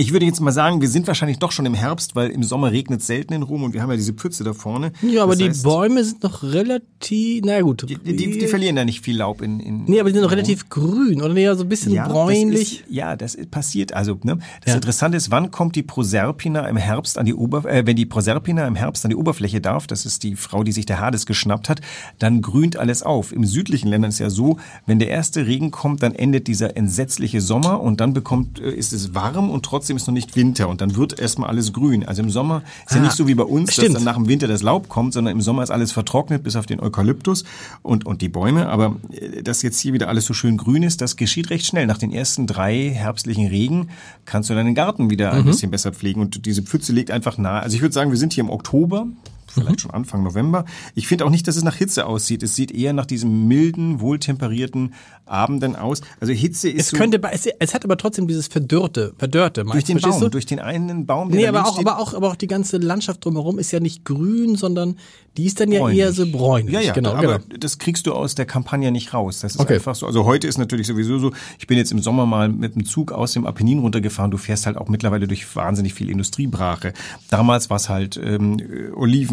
Ich 0.00 0.12
würde 0.14 0.24
jetzt 0.24 0.40
mal 0.40 0.50
sagen, 0.50 0.80
wir 0.80 0.88
sind 0.88 1.06
wahrscheinlich 1.08 1.38
doch 1.40 1.52
schon 1.52 1.66
im 1.66 1.74
Herbst, 1.74 2.16
weil 2.16 2.30
im 2.30 2.42
Sommer 2.42 2.72
regnet 2.72 3.02
es 3.02 3.06
selten 3.06 3.34
in 3.34 3.42
Rom 3.42 3.64
und 3.64 3.74
wir 3.74 3.82
haben 3.82 3.90
ja 3.90 3.96
diese 3.96 4.14
Pfütze 4.14 4.44
da 4.44 4.54
vorne. 4.54 4.92
Ja, 5.02 5.24
aber 5.24 5.32
Das 5.32 5.38
die 5.40 5.48
heißt, 5.50 5.62
Bäume 5.62 6.02
sind 6.02 6.22
noch 6.22 6.42
relativ, 6.42 7.42
na 7.44 7.60
gut. 7.60 7.84
Die, 7.86 7.96
die, 7.98 8.38
die 8.38 8.46
verlieren 8.46 8.76
da 8.76 8.86
nicht 8.86 9.02
viel 9.04 9.18
Laub 9.18 9.42
in. 9.42 9.60
in 9.60 9.84
nee, 9.84 10.00
aber 10.00 10.08
die 10.08 10.14
sind 10.14 10.22
noch 10.22 10.30
relativ 10.30 10.70
grün 10.70 11.20
oder 11.20 11.34
nee, 11.34 11.46
so 11.54 11.64
ein 11.64 11.68
bisschen 11.68 11.92
Ja, 11.92 12.08
bräunlich. 12.08 12.78
Das 12.78 12.88
ist, 12.88 12.94
ja, 12.96 13.14
das 13.14 13.36
passiert. 13.50 13.92
Also, 13.92 14.18
ne, 14.22 14.38
das 14.64 14.72
Ja. 14.72 14.74
Interessante 14.76 15.18
ist, 15.18 15.30
wann 15.30 15.50
kommt 15.50 15.76
die 15.76 15.82
Proserpina 15.82 16.66
im 16.66 16.78
Herbst 16.78 17.18
an 17.18 17.26
die 17.26 17.34
Ober, 17.34 17.66
äh, 17.66 17.84
wenn 17.84 17.96
die 17.96 18.06
Proserpina 18.06 18.66
im 18.66 18.76
Herbst 18.76 19.04
an 19.04 19.10
die 19.10 19.16
Oberfläche 19.16 19.60
darf, 19.60 19.86
das 19.86 20.06
ist 20.06 20.22
die 20.22 20.34
Frau, 20.34 20.62
die 20.64 20.72
sich 20.72 20.86
der 20.86 20.98
Hades 21.00 21.26
geschnappt 21.26 21.68
hat, 21.68 21.82
dann 22.18 22.40
grünt 22.40 22.78
alles 22.78 23.02
auf. 23.02 23.32
Im 23.32 23.44
südlichen 23.44 23.88
Ländern 23.88 24.08
ist 24.08 24.18
ja 24.18 24.30
so, 24.30 24.56
wenn 24.86 24.98
der 24.98 25.08
erste 25.10 25.46
Regen 25.46 25.70
kommt, 25.70 26.02
dann 26.02 26.14
endet 26.14 26.46
dieser 26.46 26.74
entsetzliche 26.78 27.42
Sommer 27.42 27.82
und 27.82 28.00
dann 28.00 28.14
bekommt, 28.14 28.60
äh, 28.60 28.70
ist 28.72 28.94
es 28.94 29.14
warm 29.14 29.50
und 29.50 29.62
trotzdem 29.66 29.89
ist 29.96 30.06
noch 30.06 30.14
nicht 30.14 30.36
Winter 30.36 30.68
und 30.68 30.80
dann 30.80 30.96
wird 30.96 31.18
erstmal 31.18 31.48
alles 31.50 31.72
grün. 31.72 32.04
Also 32.06 32.22
im 32.22 32.30
Sommer 32.30 32.62
ist 32.86 32.94
ja 32.94 33.00
Ah, 33.00 33.04
nicht 33.04 33.12
so 33.16 33.26
wie 33.28 33.34
bei 33.34 33.44
uns, 33.44 33.72
stimmt. 33.72 33.88
dass 33.88 33.94
dann 33.94 34.04
nach 34.04 34.16
dem 34.16 34.28
Winter 34.28 34.46
das 34.48 34.62
Laub 34.62 34.88
kommt, 34.88 35.12
sondern 35.14 35.32
im 35.34 35.40
Sommer 35.40 35.62
ist 35.62 35.70
alles 35.70 35.92
vertrocknet, 35.92 36.42
bis 36.42 36.56
auf 36.56 36.66
den 36.66 36.80
Eukalyptus 36.80 37.44
und, 37.82 38.06
und 38.06 38.22
die 38.22 38.28
Bäume. 38.28 38.68
Aber 38.68 38.96
äh, 39.12 39.42
dass 39.42 39.62
jetzt 39.62 39.78
hier 39.80 39.92
wieder 39.92 40.08
alles 40.08 40.24
so 40.26 40.34
schön 40.34 40.56
grün 40.56 40.82
ist, 40.82 41.00
das 41.00 41.16
geschieht 41.16 41.50
recht 41.50 41.66
schnell. 41.66 41.86
Nach 41.86 41.98
den 41.98 42.12
ersten 42.12 42.46
drei 42.46 42.90
herbstlichen 42.90 43.46
Regen 43.46 43.88
kannst 44.24 44.50
du 44.50 44.54
deinen 44.54 44.74
Garten 44.74 45.10
wieder 45.10 45.32
Mhm. 45.32 45.38
ein 45.40 45.44
bisschen 45.44 45.70
besser 45.70 45.92
pflegen. 45.92 46.20
Und 46.20 46.46
diese 46.46 46.62
Pfütze 46.62 46.92
liegt 46.92 47.10
einfach 47.10 47.38
nahe. 47.38 47.60
Also 47.62 47.76
ich 47.76 47.82
würde 47.82 47.92
sagen, 47.94 48.10
wir 48.10 48.18
sind 48.18 48.32
hier 48.32 48.44
im 48.44 48.50
Oktober. 48.50 49.06
Vielleicht 49.50 49.70
Mhm. 49.76 49.78
schon 49.78 49.90
Anfang 49.90 50.22
November. 50.22 50.64
Ich 50.94 51.06
finde 51.08 51.24
auch 51.24 51.30
nicht, 51.30 51.46
dass 51.48 51.56
es 51.56 51.64
nach 51.64 51.74
Hitze 51.76 52.06
aussieht. 52.06 52.42
Es 52.42 52.54
sieht 52.56 52.70
eher 52.72 52.92
nach 52.92 53.06
diesem 53.06 53.46
milden, 53.48 54.00
wohltemperierten 54.00 54.94
Abenden 55.26 55.76
aus. 55.76 56.00
Also 56.20 56.32
Hitze 56.32 56.68
ist 56.68 56.80
Es 56.80 56.88
so 56.90 56.96
könnte, 56.96 57.20
es, 57.32 57.46
es 57.58 57.74
hat 57.74 57.84
aber 57.84 57.96
trotzdem 57.96 58.26
dieses 58.26 58.48
verdörrte, 58.48 59.14
verdörrte. 59.18 59.64
durch 59.64 59.84
den 59.84 60.00
Baum, 60.00 60.20
du? 60.20 60.28
durch 60.28 60.46
den 60.46 60.58
einen 60.58 61.06
Baum, 61.06 61.28
Nee, 61.28 61.46
aber 61.46 61.66
auch, 61.66 61.78
aber 61.78 61.98
auch, 61.98 62.14
aber 62.14 62.28
auch 62.28 62.36
die 62.36 62.48
ganze 62.48 62.78
Landschaft 62.78 63.24
drumherum 63.24 63.58
ist 63.58 63.70
ja 63.70 63.78
nicht 63.80 64.04
grün, 64.04 64.56
sondern 64.56 64.96
die 65.36 65.46
ist 65.46 65.60
dann 65.60 65.70
ja 65.70 65.88
eher 65.88 66.12
so 66.12 66.26
bräunlich. 66.26 66.74
Ja, 66.74 66.80
ja, 66.80 66.92
genau, 66.92 67.12
aber 67.12 67.38
genau. 67.38 67.56
das 67.60 67.78
kriegst 67.78 68.06
du 68.08 68.12
aus 68.12 68.34
der 68.34 68.46
Kampagne 68.46 68.90
nicht 68.90 69.14
raus. 69.14 69.38
Das 69.40 69.54
ist 69.54 69.60
Okay. 69.60 69.74
einfach 69.74 69.94
so. 69.94 70.06
Also 70.06 70.24
heute 70.24 70.48
ist 70.48 70.58
natürlich 70.58 70.88
sowieso 70.88 71.18
so, 71.20 71.32
ich 71.60 71.68
bin 71.68 71.78
jetzt 71.78 71.92
im 71.92 72.00
Sommer 72.00 72.26
mal 72.26 72.48
mit 72.48 72.74
dem 72.74 72.84
Zug 72.84 73.12
aus 73.12 73.32
dem 73.32 73.46
Apennin 73.46 73.78
runtergefahren. 73.78 74.32
Du 74.32 74.38
fährst 74.38 74.66
halt 74.66 74.76
auch 74.76 74.88
mittlerweile 74.88 75.28
durch 75.28 75.54
wahnsinnig 75.54 75.94
viel 75.94 76.10
Industriebrache. 76.10 76.92
Damals 77.30 77.70
war 77.70 77.76
es 77.76 77.88
halt 77.88 78.18
ähm, 78.22 78.58
äh, 78.58 78.88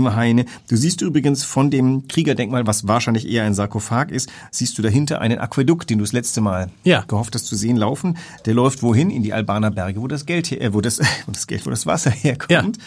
Olivenhaine. 0.08 0.46
Du 0.70 0.76
siehst 0.76 1.02
übrigens 1.02 1.44
von 1.44 1.70
dem 1.72 2.08
Kriegerdenkmal, 2.08 2.66
was 2.68 2.88
wahrscheinlich 2.88 3.28
eher 3.30 3.44
ein 3.44 3.54
Sarkophag 3.54 4.10
ist, 4.12 4.30
siehst 4.52 4.78
du 4.78 4.82
dahinter 4.82 5.22
einen 5.22 5.40
Aquädukt, 5.40 5.90
den 5.90 5.98
du 6.00 6.04
das 6.04 6.14
letzte 6.14 6.42
Mal 6.42 6.70
Ja. 6.84 7.04
gehofft 7.08 7.36
hast 7.36 7.46
zu 7.46 7.56
sehen 7.56 7.78
laufen. 7.78 8.18
Der 8.46 8.54
läuft 8.54 8.82
wohin? 8.84 9.10
In 9.10 9.24
die 9.24 9.34
Albaner 9.34 9.72
Berge, 9.72 10.02
wo 10.02 10.08
das 10.08 10.26
Geld 10.26 10.52
her, 10.52 10.62
äh, 10.62 10.74
wo 10.74 10.82
das, 10.82 11.00
wo 11.26 11.32
das 11.32 11.48
Geld, 11.48 11.66
wo 11.66 11.70
das 11.70 11.86
Wasser 11.86 12.12
herkommt. 12.12 12.78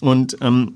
Und 0.00 0.36
ähm, 0.40 0.74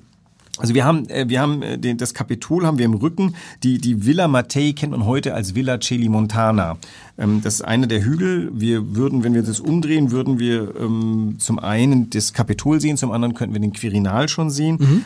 also 0.58 0.74
wir 0.74 0.84
haben, 0.84 1.08
äh, 1.08 1.28
wir 1.28 1.40
haben 1.40 1.62
äh, 1.62 1.78
den, 1.78 1.98
das 1.98 2.14
Kapitol 2.14 2.66
haben 2.66 2.78
wir 2.78 2.84
im 2.84 2.94
Rücken. 2.94 3.34
Die, 3.62 3.78
die 3.78 4.06
Villa 4.06 4.28
Mattei 4.28 4.72
kennt 4.72 4.92
man 4.92 5.04
heute 5.04 5.34
als 5.34 5.54
Villa 5.54 5.78
Celimontana. 5.80 6.78
Ähm, 7.18 7.40
das 7.42 7.54
ist 7.54 7.62
einer 7.62 7.86
der 7.86 8.04
Hügel. 8.04 8.50
Wir 8.54 8.94
würden, 8.96 9.24
wenn 9.24 9.34
wir 9.34 9.42
das 9.42 9.60
umdrehen, 9.60 10.10
würden 10.10 10.38
wir 10.38 10.74
ähm, 10.76 11.36
zum 11.38 11.58
einen 11.58 12.10
das 12.10 12.32
Kapitol 12.32 12.80
sehen, 12.80 12.96
zum 12.96 13.10
anderen 13.10 13.34
könnten 13.34 13.54
wir 13.54 13.60
den 13.60 13.72
Quirinal 13.72 14.28
schon 14.28 14.50
sehen. 14.50 14.78
Mhm. 14.80 15.04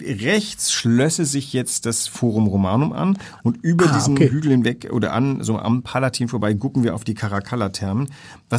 Rechts 0.00 0.72
schlösse 0.72 1.24
sich 1.24 1.52
jetzt 1.52 1.86
das 1.86 2.08
Forum 2.08 2.48
Romanum 2.48 2.92
an 2.92 3.18
und 3.44 3.58
über 3.62 3.86
Ah, 3.88 3.94
diesen 3.94 4.14
okay. 4.14 4.30
Hügel 4.30 4.50
hinweg 4.50 4.88
oder 4.92 5.12
an, 5.12 5.42
so 5.42 5.58
am 5.58 5.82
Palatin 5.82 6.28
vorbei, 6.28 6.52
gucken 6.54 6.82
wir 6.82 6.94
auf 6.94 7.04
die 7.04 7.14
Caracalla-Thermen. 7.14 8.08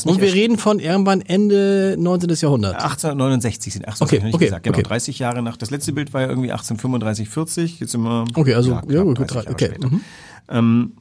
Und 0.05 0.21
wir 0.21 0.33
reden 0.33 0.57
von 0.57 0.79
irgendwann 0.79 1.21
Ende 1.21 1.95
19. 1.99 2.29
Jahrhundert. 2.29 2.75
1869 2.75 3.73
sind, 3.73 3.87
ach 3.87 3.97
so, 3.97 4.05
Okay, 4.05 4.21
okay, 4.31 4.45
gesagt. 4.45 4.63
Genau, 4.63 4.77
okay. 4.77 4.87
30 4.87 5.19
Jahre 5.19 5.41
nach, 5.41 5.57
das 5.57 5.69
letzte 5.69 5.91
Bild 5.91 6.13
war 6.13 6.30
irgendwie 6.31 6.51
1835, 6.51 7.29
40, 7.29 7.79
jetzt 7.79 7.97
wir. 7.97 8.25
Okay, 8.33 8.53
also, 8.53 8.71
knapp 8.71 8.91
ja, 8.91 9.03
gut, 9.03 9.19
30 9.19 9.35
Jahre 9.35 9.49
okay. 9.51 9.71
Mhm. 9.79 10.01
Ähm, 10.49 10.91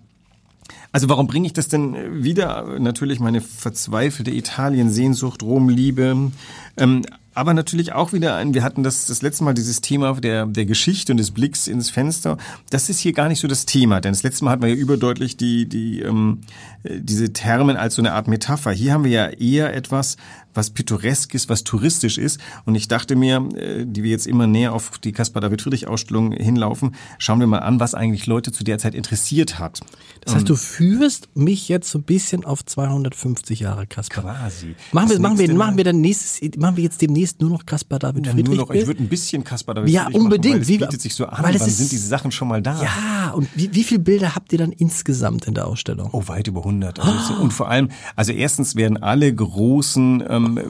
also 0.92 1.08
warum 1.08 1.26
bringe 1.26 1.46
ich 1.46 1.52
das 1.52 1.68
denn 1.68 2.25
wieder? 2.25 2.78
Natürlich 2.78 3.20
meine 3.20 3.40
verzweifelte 3.40 4.32
Italien-Sehnsucht, 4.32 5.42
Rom-Liebe. 5.42 6.32
Ähm, 6.76 7.02
aber 7.40 7.54
natürlich 7.54 7.94
auch 7.94 8.12
wieder 8.12 8.37
ein, 8.37 8.52
wir 8.52 8.62
hatten 8.62 8.82
das, 8.82 9.06
das 9.06 9.23
letzte 9.23 9.44
Mal 9.44 9.54
dieses 9.54 9.80
Thema 9.80 10.12
der, 10.20 10.44
der 10.44 10.66
Geschichte 10.66 11.11
und 11.14 11.16
des 11.16 11.30
Blicks 11.30 11.68
ins 11.68 11.88
Fenster. 11.88 12.37
Das 12.68 12.90
ist 12.90 13.00
hier 13.00 13.14
gar 13.14 13.28
nicht 13.28 13.40
so 13.40 13.49
das 13.49 13.64
Thema, 13.64 14.02
denn 14.02 14.12
das 14.12 14.23
letzte 14.23 14.44
Mal 14.44 14.50
hatten 14.50 14.62
wir 14.62 14.68
ja 14.68 14.75
überdeutlich 14.75 15.38
die, 15.38 15.66
die, 15.66 16.00
ähm, 16.00 16.42
äh, 16.82 17.00
diese 17.00 17.32
Termen 17.32 17.78
als 17.78 17.94
so 17.94 18.02
eine 18.02 18.12
Art 18.12 18.28
Metapher. 18.28 18.73
Hier 18.73 18.92
haben 18.92 19.04
wir 19.04 19.11
ja 19.11 19.26
eher 19.28 19.75
etwas, 19.75 20.18
was 20.54 20.70
pittoresk 20.70 21.35
ist, 21.35 21.49
was 21.49 21.64
touristisch 21.64 22.18
ist. 22.18 22.40
Und 22.64 22.75
ich 22.75 22.88
dachte 22.88 23.16
mir, 23.16 23.49
äh, 23.54 23.87
die 23.87 24.02
wir 24.02 24.11
jetzt 24.11 24.26
immer 24.26 24.47
näher 24.47 24.73
auf 24.73 24.99
die 24.99 25.12
Caspar 25.12 25.40
David 25.40 25.62
Friedrich 25.62 25.87
Ausstellung 25.87 26.32
hinlaufen, 26.32 26.94
schauen 27.18 27.40
wir 27.40 27.47
mal 27.47 27.61
an, 27.61 27.80
was 27.80 27.94
eigentlich 27.94 28.26
Leute 28.26 28.52
zu 28.52 28.64
der 28.64 28.78
Zeit 28.78 28.94
interessiert 28.94 29.59
hat. 29.59 29.80
Das 30.23 30.35
heißt, 30.35 30.49
du 30.49 30.56
führst 30.56 31.28
mich 31.35 31.68
jetzt 31.68 31.90
so 31.90 31.99
ein 31.99 32.02
bisschen 32.02 32.44
auf 32.44 32.64
250 32.64 33.61
Jahre, 33.61 33.87
Kaspar. 33.87 34.25
Quasi. 34.25 34.75
Machen 34.92 35.09
wir, 35.09 35.16
Das 35.16 35.23
machen 35.23 35.38
wir, 35.38 35.54
machen 35.54 35.76
wir 35.76 35.85
dann 35.85 36.00
nächstes, 36.00 36.40
machen 36.59 36.76
wir 36.76 36.85
jetzt 36.85 37.00
demnächst 37.00 37.29
nur 37.40 37.50
noch 37.50 37.66
Kaspar 37.66 37.99
David 37.99 38.26
Ja, 38.26 38.32
Friedrich? 38.32 38.56
nur 38.56 38.66
noch, 38.66 38.75
ich 38.75 38.87
würde 38.87 39.02
ein 39.02 39.08
bisschen 39.08 39.44
Caspar 39.44 39.75
David 39.75 39.90
Ja, 39.90 40.04
Friedrich 40.04 40.22
unbedingt. 40.22 40.54
Machen, 40.56 40.60
weil 40.62 40.68
Wie- 40.68 40.75
es 40.75 40.80
bietet 40.80 41.02
sich 41.02 41.14
so 41.14 41.26
an, 41.26 41.44
weil 41.44 41.54
es 41.54 41.60
wann 41.60 41.68
ist- 41.68 41.76
sind 41.78 41.92
diese 41.92 42.06
Sachen 42.08 42.32
schon 42.32 42.49
mal 42.49 42.62
da? 42.62 42.82
Ja, 42.82 43.30
und 43.32 43.49
wie, 43.54 43.75
wie 43.75 43.84
viele 43.84 44.00
Bilder 44.00 44.34
habt 44.34 44.52
ihr 44.52 44.58
dann 44.58 44.72
insgesamt 44.72 45.46
in 45.46 45.54
der 45.54 45.66
Ausstellung? 45.66 46.08
Oh, 46.12 46.22
weit 46.26 46.46
über 46.49 46.64
100. 46.64 46.99
Also 47.00 47.34
es- 47.34 47.40
Und 47.40 47.52
vor 47.52 47.68
allem, 47.68 47.88
also 48.16 48.32
erstens 48.32 48.75
werden 48.76 48.96
alle 49.02 49.32
großen, 49.34 50.25
ähm, 50.28 50.58
äh, 50.58 50.62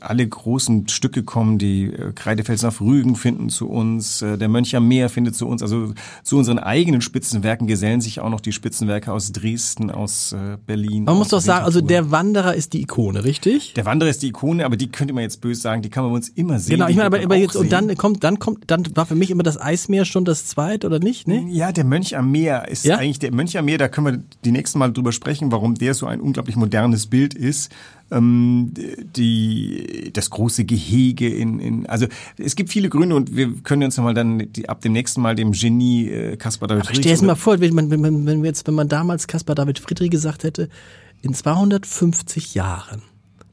alle 0.00 0.26
großen 0.26 0.88
Stücke 0.88 1.22
kommen, 1.22 1.58
die 1.58 1.84
äh, 1.84 2.12
Kreidefelsen 2.14 2.68
auf 2.68 2.80
Rügen 2.80 3.16
finden 3.16 3.48
zu 3.48 3.68
uns, 3.68 4.22
äh, 4.22 4.36
der 4.36 4.48
Mönch 4.48 4.74
am 4.76 4.86
Meer 4.88 5.08
findet 5.08 5.34
zu 5.34 5.46
uns, 5.46 5.62
also 5.62 5.92
zu 6.22 6.36
unseren 6.38 6.58
eigenen 6.58 7.00
Spitzenwerken 7.00 7.66
gesellen 7.66 8.00
sich 8.00 8.20
auch 8.20 8.30
noch 8.30 8.40
die 8.40 8.52
Spitzenwerke 8.52 9.12
aus 9.12 9.32
Dresden, 9.32 9.90
aus 9.90 10.32
äh, 10.32 10.56
Berlin. 10.66 11.04
Man 11.04 11.16
muss 11.16 11.28
doch 11.28 11.40
sagen, 11.40 11.64
also 11.64 11.80
der 11.80 12.10
Wanderer 12.10 12.54
ist 12.54 12.72
die 12.72 12.82
Ikone, 12.82 13.24
richtig? 13.24 13.74
Der 13.74 13.84
Wanderer 13.86 14.10
ist 14.10 14.22
die 14.22 14.28
Ikone, 14.28 14.64
aber 14.64 14.76
die 14.76 14.88
könnte 14.88 15.14
man 15.14 15.22
jetzt 15.22 15.40
böse 15.40 15.60
sagen, 15.60 15.77
sagen, 15.78 15.82
die 15.82 15.90
kann 15.90 16.04
man 16.04 16.12
uns 16.12 16.28
immer 16.28 16.58
sehen. 16.58 16.76
Genau, 16.76 16.88
ich 16.88 16.96
meine, 16.96 17.06
aber, 17.06 17.22
aber 17.22 17.36
jetzt, 17.36 17.56
und 17.56 17.70
sehen. 17.70 17.88
dann 17.88 17.96
kommt, 17.96 18.24
dann 18.24 18.38
kommt, 18.38 18.70
dann 18.70 18.84
war 18.94 19.06
für 19.06 19.14
mich 19.14 19.30
immer 19.30 19.42
das 19.42 19.60
Eismeer 19.60 20.04
schon 20.04 20.24
das 20.24 20.46
zweite, 20.46 20.86
oder 20.86 20.98
nicht? 20.98 21.28
Nee? 21.28 21.46
Ja, 21.48 21.72
der 21.72 21.84
Mönch 21.84 22.16
am 22.16 22.30
Meer 22.30 22.68
ist 22.68 22.84
Ja? 22.84 22.96
eigentlich 22.96 23.18
der 23.18 23.32
Mönch 23.32 23.56
am 23.56 23.64
Meer, 23.64 23.78
da 23.78 23.88
können 23.88 24.06
wir 24.06 24.22
die 24.44 24.52
nächsten 24.52 24.78
Mal 24.78 24.92
drüber 24.92 25.12
sprechen, 25.12 25.52
warum 25.52 25.74
der 25.74 25.94
so 25.94 26.06
ein 26.06 26.20
unglaublich 26.20 26.56
modernes 26.56 27.06
Bild 27.06 27.34
ist. 27.34 27.72
Ähm, 28.10 28.72
die, 29.16 30.10
das 30.14 30.30
große 30.30 30.64
Gehege 30.64 31.28
in, 31.28 31.60
in, 31.60 31.86
also 31.86 32.06
es 32.38 32.56
gibt 32.56 32.70
viele 32.70 32.88
Gründe 32.88 33.14
und 33.14 33.36
wir 33.36 33.52
können 33.62 33.82
uns 33.82 33.98
nochmal 33.98 34.14
dann 34.14 34.50
die, 34.50 34.66
ab 34.66 34.80
dem 34.80 34.92
nächsten 34.92 35.20
Mal 35.20 35.34
dem 35.34 35.52
Genie 35.52 36.08
äh, 36.08 36.36
Caspar 36.38 36.68
David 36.68 36.86
Aber 36.86 36.94
stell 36.94 37.14
dir 37.14 37.24
mal 37.24 37.34
vor, 37.34 37.60
wenn 37.60 37.74
man, 37.74 37.90
wenn 37.90 38.00
man, 38.00 38.24
wenn 38.24 38.42
jetzt, 38.46 38.66
wenn 38.66 38.74
man 38.74 38.88
damals 38.88 39.26
Caspar 39.26 39.54
David 39.54 39.78
Friedrich 39.78 40.10
gesagt 40.10 40.44
hätte, 40.44 40.70
in 41.20 41.34
250 41.34 42.54
Jahren, 42.54 43.02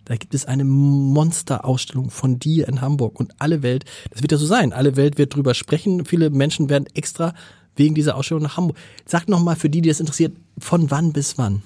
da 0.05 0.15
gibt 0.15 0.33
es 0.33 0.45
eine 0.45 0.63
Monsterausstellung 0.63 2.09
von 2.09 2.39
dir 2.39 2.67
in 2.67 2.81
Hamburg 2.81 3.19
und 3.19 3.33
alle 3.39 3.63
Welt, 3.63 3.85
das 4.11 4.21
wird 4.21 4.31
ja 4.31 4.37
so 4.37 4.45
sein, 4.45 4.71
alle 4.71 4.95
Welt 4.95 5.17
wird 5.17 5.35
drüber 5.35 5.53
sprechen, 5.53 6.05
viele 6.05 6.29
Menschen 6.29 6.69
werden 6.69 6.85
extra 6.93 7.33
wegen 7.75 7.95
dieser 7.95 8.15
Ausstellung 8.15 8.43
nach 8.43 8.57
Hamburg. 8.57 8.77
Sag 9.05 9.27
noch 9.27 9.43
mal 9.43 9.55
für 9.55 9.69
die, 9.69 9.81
die 9.81 9.89
das 9.89 9.99
interessiert, 9.99 10.35
von 10.57 10.89
wann 10.91 11.11
bis 11.11 11.37
wann? 11.37 11.61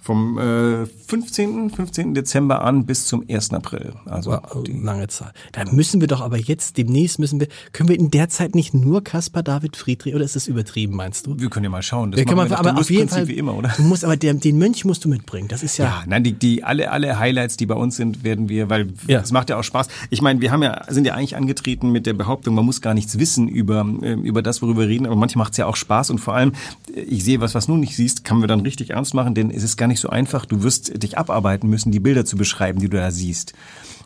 Vom 0.00 0.38
äh, 0.38 0.86
15. 0.86 1.70
15. 1.70 2.14
Dezember 2.14 2.62
an 2.62 2.86
bis 2.86 3.06
zum 3.06 3.24
1. 3.28 3.52
April. 3.54 3.94
Also 4.06 4.30
Wow, 4.32 4.62
lange 4.68 5.08
Zeit. 5.08 5.32
Da 5.52 5.64
müssen 5.72 6.00
wir 6.00 6.06
doch 6.08 6.20
aber 6.20 6.36
jetzt, 6.38 6.76
demnächst 6.78 7.18
müssen 7.18 7.40
wir, 7.40 7.48
können 7.72 7.88
wir 7.88 7.98
in 7.98 8.10
der 8.12 8.28
Zeit 8.28 8.54
nicht 8.54 8.72
nur 8.72 9.02
Caspar 9.02 9.42
David 9.42 9.76
Friedrich, 9.76 10.14
oder 10.14 10.24
ist 10.24 10.36
das 10.36 10.46
übertrieben, 10.46 10.94
meinst 10.94 11.26
du? 11.26 11.38
wir 11.38 11.50
können 11.50 11.64
ja 11.64 11.70
mal 11.70 11.82
schauen. 11.82 12.12
Das 12.12 12.24
machen 12.24 12.36
man, 12.36 12.50
wir 12.50 12.56
dem 12.56 12.66
aber 12.66 12.78
auf 12.80 12.88
jeden 12.90 13.08
Fall, 13.08 13.26
wie 13.26 13.34
immer, 13.36 13.54
oder? 13.56 13.72
du 13.76 13.82
musst, 13.82 14.04
aber 14.04 14.16
der, 14.16 14.34
den 14.34 14.58
Mönch 14.58 14.84
musst 14.84 15.04
du 15.04 15.08
mitbringen, 15.08 15.48
das 15.48 15.62
ist 15.64 15.76
ja, 15.76 15.86
Ja, 15.86 16.02
nein, 16.06 16.22
die, 16.22 16.32
die 16.34 16.62
alle 16.62 16.90
alle 16.92 17.18
Highlights, 17.18 17.56
die 17.56 17.66
bei 17.66 17.74
uns 17.74 17.96
sind, 17.96 18.22
werden 18.22 18.48
wir, 18.48 18.70
weil 18.70 18.92
Ja. 19.08 19.20
es 19.20 19.32
macht 19.32 19.50
ja 19.50 19.58
auch 19.58 19.64
Spaß. 19.64 19.88
Ich 20.10 20.22
meine, 20.22 20.40
wir 20.40 20.52
haben 20.52 20.62
ja 20.62 20.84
sind 20.88 21.04
ja 21.06 21.14
eigentlich 21.14 21.36
angetreten 21.36 21.90
mit 21.90 22.06
der 22.06 22.14
Behauptung, 22.14 22.54
man 22.54 22.64
muss 22.64 22.80
gar 22.80 22.94
nichts 22.94 23.18
wissen 23.18 23.48
über 23.48 23.80
ähm, 23.80 24.22
über 24.22 24.42
das, 24.42 24.62
worüber 24.62 24.82
wir 24.82 24.88
reden, 24.88 25.06
aber 25.06 25.16
manchmal 25.16 25.44
macht 25.44 25.52
es 25.52 25.58
ja 25.58 25.66
auch 25.66 25.76
Spaß 25.76 26.10
und 26.10 26.18
vor 26.18 26.34
allem, 26.34 26.52
äh, 26.94 27.00
ich 27.00 27.24
sehe 27.24 27.40
was, 27.40 27.54
was 27.56 27.66
du 27.66 27.76
nicht 27.76 27.96
siehst, 27.96 28.24
kann 28.24 28.40
wir 28.40 28.46
dann 28.48 28.60
richtig 28.60 28.90
ernst 28.90 29.14
machen, 29.14 29.34
denn 29.34 29.50
es 29.50 29.62
ist 29.62 29.76
gar 29.86 29.88
nicht 29.88 30.00
so 30.00 30.08
einfach. 30.08 30.46
Du 30.46 30.64
wirst 30.64 31.00
dich 31.00 31.16
abarbeiten 31.16 31.70
müssen, 31.70 31.92
die 31.92 32.00
Bilder 32.00 32.24
zu 32.24 32.36
beschreiben, 32.36 32.80
die 32.80 32.88
du 32.88 32.96
da 32.96 33.12
siehst. 33.12 33.52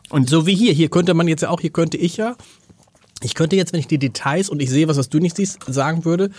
Und 0.09 0.29
so 0.29 0.45
wie 0.45 0.53
hier, 0.53 0.73
hier 0.73 0.89
könnte 0.89 1.15
man 1.15 1.27
jetzt 1.27 1.41
ja 1.41 1.49
auch, 1.49 1.59
hier 1.59 1.71
könnte 1.71 1.97
ich 1.97 2.17
ja, 2.17 2.35
ich 3.23 3.33
könnte 3.33 3.55
jetzt, 3.55 3.73
wenn 3.73 3.79
ich 3.79 3.87
die 3.87 3.97
Details 3.97 4.49
und 4.49 4.61
ich 4.61 4.69
sehe 4.69 4.87
was, 4.87 4.97
was 4.97 5.09
du 5.09 5.17
nicht 5.17 5.35
siehst, 5.35 5.59
sagen 5.67 6.05
würde, 6.05 6.29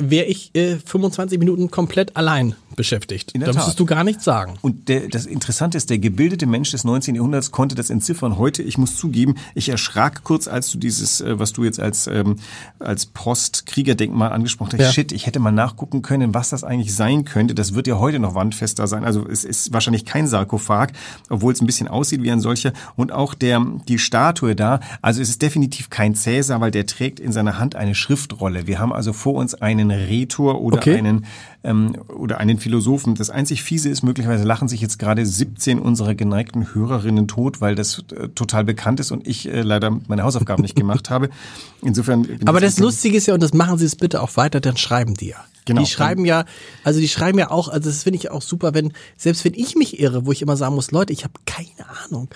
wäre 0.00 0.26
ich 0.26 0.54
äh, 0.54 0.76
25 0.76 1.38
Minuten 1.38 1.70
komplett 1.70 2.16
allein 2.16 2.56
beschäftigt. 2.76 3.32
Da 3.34 3.46
Tat. 3.46 3.54
müsstest 3.56 3.78
du 3.78 3.84
gar 3.84 4.04
nichts 4.04 4.24
sagen. 4.24 4.54
Und 4.62 4.88
der, 4.88 5.08
das 5.08 5.26
Interessante 5.26 5.76
ist, 5.76 5.90
der 5.90 5.98
gebildete 5.98 6.46
Mensch 6.46 6.70
des 6.70 6.84
19. 6.84 7.14
Jahrhunderts 7.14 7.50
konnte 7.50 7.74
das 7.74 7.90
entziffern. 7.90 8.38
Heute, 8.38 8.62
ich 8.62 8.78
muss 8.78 8.96
zugeben, 8.96 9.34
ich 9.54 9.68
erschrak 9.68 10.24
kurz, 10.24 10.48
als 10.48 10.70
du 10.70 10.78
dieses, 10.78 11.20
äh, 11.20 11.38
was 11.38 11.52
du 11.52 11.64
jetzt 11.64 11.78
als, 11.78 12.06
ähm, 12.06 12.36
als 12.78 13.06
Postkriegerdenkmal 13.06 14.32
angesprochen 14.32 14.72
hast. 14.72 14.80
Ja. 14.80 14.92
Shit, 14.92 15.12
ich 15.12 15.26
hätte 15.26 15.40
mal 15.40 15.50
nachgucken 15.50 16.00
können, 16.00 16.32
was 16.32 16.50
das 16.50 16.64
eigentlich 16.64 16.94
sein 16.94 17.24
könnte. 17.24 17.54
Das 17.54 17.74
wird 17.74 17.86
ja 17.86 17.98
heute 17.98 18.18
noch 18.18 18.34
wandfester 18.34 18.86
sein. 18.86 19.04
Also 19.04 19.26
es 19.28 19.44
ist 19.44 19.72
wahrscheinlich 19.72 20.06
kein 20.06 20.26
Sarkophag, 20.26 20.92
obwohl 21.28 21.52
es 21.52 21.60
ein 21.60 21.66
bisschen 21.66 21.88
aussieht 21.88 22.22
wie 22.22 22.30
ein 22.30 22.40
solcher. 22.40 22.72
Und 22.96 23.12
auch 23.12 23.34
der, 23.34 23.64
die 23.88 23.98
Statue 23.98 24.56
da, 24.56 24.80
also 25.02 25.20
es 25.20 25.28
ist 25.28 25.42
definitiv 25.42 25.90
kein 25.90 26.14
Cäsar, 26.14 26.60
weil 26.60 26.70
der 26.70 26.86
trägt 26.86 27.20
in 27.20 27.32
seiner 27.32 27.58
Hand 27.58 27.74
eine 27.74 27.94
Schriftrolle. 27.94 28.66
Wir 28.66 28.78
haben 28.78 28.92
also 28.92 29.12
vor 29.12 29.34
uns 29.34 29.54
einen 29.54 29.89
Rhetor 29.90 30.60
oder 30.60 30.78
Okay. 30.78 30.96
einen 30.96 31.26
ähm, 31.62 31.96
oder 32.08 32.38
einen 32.38 32.58
Philosophen. 32.58 33.14
Das 33.14 33.30
einzig 33.30 33.62
fiese 33.62 33.88
ist, 33.88 34.02
möglicherweise 34.02 34.44
lachen 34.44 34.68
sich 34.68 34.80
jetzt 34.80 34.98
gerade 34.98 35.24
17 35.26 35.78
unserer 35.78 36.14
geneigten 36.14 36.74
Hörerinnen 36.74 37.28
tot, 37.28 37.60
weil 37.60 37.74
das 37.74 38.02
äh, 38.14 38.28
total 38.28 38.64
bekannt 38.64 39.00
ist 39.00 39.10
und 39.10 39.26
ich 39.26 39.48
äh, 39.48 39.62
leider 39.62 39.90
meine 40.08 40.22
Hausaufgaben 40.22 40.62
nicht 40.62 40.76
gemacht 40.76 41.10
habe. 41.10 41.28
Insofern. 41.82 42.26
Aber 42.46 42.60
das 42.60 42.78
Lustige 42.78 43.16
ist 43.16 43.26
ja, 43.26 43.34
und 43.34 43.42
das 43.42 43.52
machen 43.52 43.78
sie 43.78 43.84
es 43.84 43.96
bitte 43.96 44.22
auch 44.22 44.36
weiter, 44.36 44.60
dann 44.60 44.76
schreiben 44.76 45.14
die 45.14 45.28
ja. 45.28 45.44
Genau. 45.66 45.82
Die 45.82 45.86
schreiben 45.86 46.24
ja, 46.24 46.46
also 46.84 47.00
die 47.00 47.08
schreiben 47.08 47.38
ja 47.38 47.50
auch, 47.50 47.68
also 47.68 47.90
das 47.90 48.02
finde 48.02 48.18
ich 48.18 48.30
auch 48.30 48.42
super, 48.42 48.74
wenn, 48.74 48.92
selbst 49.16 49.44
wenn 49.44 49.54
ich 49.54 49.76
mich 49.76 50.00
irre, 50.00 50.26
wo 50.26 50.32
ich 50.32 50.42
immer 50.42 50.56
sagen 50.56 50.74
muss, 50.74 50.90
Leute, 50.90 51.12
ich 51.12 51.22
habe 51.22 51.34
keine 51.46 51.86
Ahnung. 52.04 52.28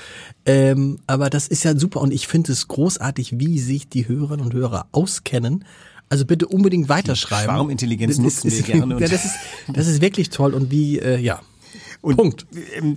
Ähm, 0.44 0.98
aber 1.06 1.30
das 1.30 1.48
ist 1.48 1.64
ja 1.64 1.76
super 1.76 2.00
und 2.00 2.12
ich 2.12 2.28
finde 2.28 2.52
es 2.52 2.68
großartig, 2.68 3.38
wie 3.38 3.58
sich 3.58 3.88
die 3.88 4.06
Hörerinnen 4.06 4.44
und 4.44 4.52
Hörer 4.52 4.86
auskennen. 4.92 5.64
Also 6.14 6.26
bitte 6.26 6.46
unbedingt 6.46 6.88
weiterschreiben. 6.88 7.46
Schwarmintelligenz 7.52 8.18
nutzen 8.18 8.46
ist- 8.46 8.68
wir 8.68 8.74
gerne 8.74 8.94
Ja, 9.00 9.08
das 9.08 9.24
ist, 9.24 9.34
das 9.66 9.88
ist 9.88 10.00
wirklich 10.00 10.30
toll 10.30 10.54
und 10.54 10.70
wie, 10.70 11.00
äh, 11.00 11.18
ja. 11.18 11.40
Und 12.04 12.16
Punkt. 12.16 12.46
ähm, 12.76 12.94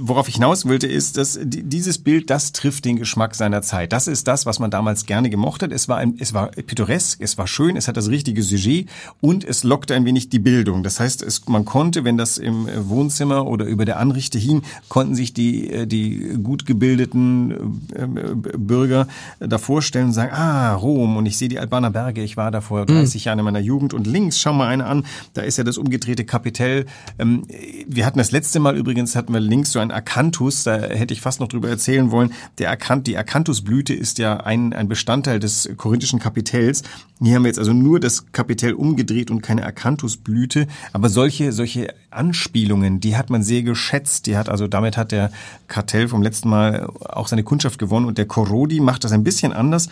Worauf 0.00 0.28
ich 0.28 0.34
hinaus 0.36 0.66
wollte, 0.66 0.86
ist, 0.86 1.16
dass 1.18 1.38
die- 1.42 1.62
dieses 1.62 1.98
Bild, 1.98 2.30
das 2.30 2.52
trifft 2.52 2.84
den 2.86 2.96
Geschmack 2.96 3.34
seiner 3.34 3.60
Zeit. 3.62 3.92
Das 3.92 4.06
ist 4.08 4.26
das, 4.28 4.46
was 4.46 4.58
man 4.58 4.70
damals 4.70 5.04
gerne 5.04 5.28
gemocht 5.30 5.62
hat. 5.62 5.72
Es 5.72 5.88
war, 5.88 5.98
ein, 5.98 6.14
es 6.18 6.32
war 6.32 6.48
pittoresk, 6.48 7.20
es 7.20 7.36
war 7.36 7.46
schön, 7.46 7.76
es 7.76 7.86
hat 7.86 7.96
das 7.98 8.08
richtige 8.08 8.42
Sujet 8.42 8.88
und 9.20 9.44
es 9.44 9.62
lockte 9.62 9.94
ein 9.94 10.04
wenig 10.06 10.30
die 10.30 10.38
Bildung. 10.38 10.82
Das 10.82 11.00
heißt, 11.00 11.22
es, 11.22 11.46
man 11.48 11.64
konnte, 11.66 12.04
wenn 12.04 12.16
das 12.16 12.38
im 12.38 12.66
äh, 12.66 12.88
Wohnzimmer 12.88 13.46
oder 13.46 13.66
über 13.66 13.84
der 13.84 13.98
Anrichte 13.98 14.38
hing, 14.38 14.62
konnten 14.88 15.14
sich 15.14 15.34
die, 15.34 15.70
äh, 15.70 15.86
die 15.86 16.38
gut 16.42 16.64
gebildeten 16.66 17.82
äh, 17.94 18.02
äh, 18.04 18.34
Bürger 18.56 19.06
da 19.38 19.58
vorstellen 19.58 20.06
und 20.06 20.12
sagen, 20.14 20.32
ah, 20.32 20.74
Rom 20.74 21.16
und 21.18 21.26
ich 21.26 21.36
sehe 21.36 21.48
die 21.48 21.58
Albaner 21.58 21.90
Berge, 21.90 22.22
ich 22.22 22.36
war 22.38 22.50
da 22.50 22.60
vor 22.62 22.86
30 22.86 23.26
Jahren 23.26 23.38
in 23.38 23.44
meiner 23.44 23.58
Jugend 23.60 23.92
und 23.92 24.06
links, 24.06 24.40
schau 24.40 24.52
mal 24.54 24.68
eine 24.68 24.86
an, 24.86 25.04
da 25.34 25.42
ist 25.42 25.58
ja 25.58 25.64
das 25.64 25.76
umgedrehte 25.78 26.24
Kapitell. 26.24 26.86
Ähm, 27.18 27.42
wir 27.86 28.06
hatten 28.06 28.18
das 28.18 28.30
letzte 28.30 28.45
Mal 28.54 28.76
übrigens, 28.76 29.16
hatten 29.16 29.32
wir 29.32 29.40
links 29.40 29.72
so 29.72 29.78
ein 29.78 29.90
Akanthus, 29.90 30.64
da 30.64 30.76
hätte 30.76 31.12
ich 31.12 31.20
fast 31.20 31.40
noch 31.40 31.48
drüber 31.48 31.68
erzählen 31.68 32.10
wollen. 32.10 32.32
Der 32.58 32.70
Akanth, 32.70 33.06
die 33.06 33.16
Akanthusblüte 33.16 33.92
ist 33.92 34.18
ja 34.18 34.38
ein, 34.38 34.72
ein 34.72 34.88
Bestandteil 34.88 35.38
des 35.38 35.68
korinthischen 35.76 36.18
Kapitells. 36.18 36.82
Hier 37.20 37.34
haben 37.34 37.42
wir 37.42 37.48
jetzt 37.48 37.58
also 37.58 37.72
nur 37.72 38.00
das 38.00 38.32
Kapitell 38.32 38.74
umgedreht 38.74 39.30
und 39.30 39.42
keine 39.42 39.64
Akanthusblüte. 39.64 40.66
Aber 40.92 41.08
solche, 41.08 41.52
solche 41.52 41.94
Anspielungen, 42.10 43.00
die 43.00 43.16
hat 43.16 43.30
man 43.30 43.42
sehr 43.42 43.62
geschätzt. 43.62 44.26
Die 44.26 44.36
hat 44.36 44.48
also, 44.48 44.66
damit 44.66 44.96
hat 44.96 45.12
der 45.12 45.30
Kartell 45.68 46.08
vom 46.08 46.22
letzten 46.22 46.48
Mal 46.48 46.86
auch 47.08 47.28
seine 47.28 47.42
Kundschaft 47.42 47.78
gewonnen 47.78 48.06
und 48.06 48.18
der 48.18 48.26
Korodi 48.26 48.80
macht 48.80 49.04
das 49.04 49.12
ein 49.12 49.24
bisschen 49.24 49.52
anders. 49.52 49.88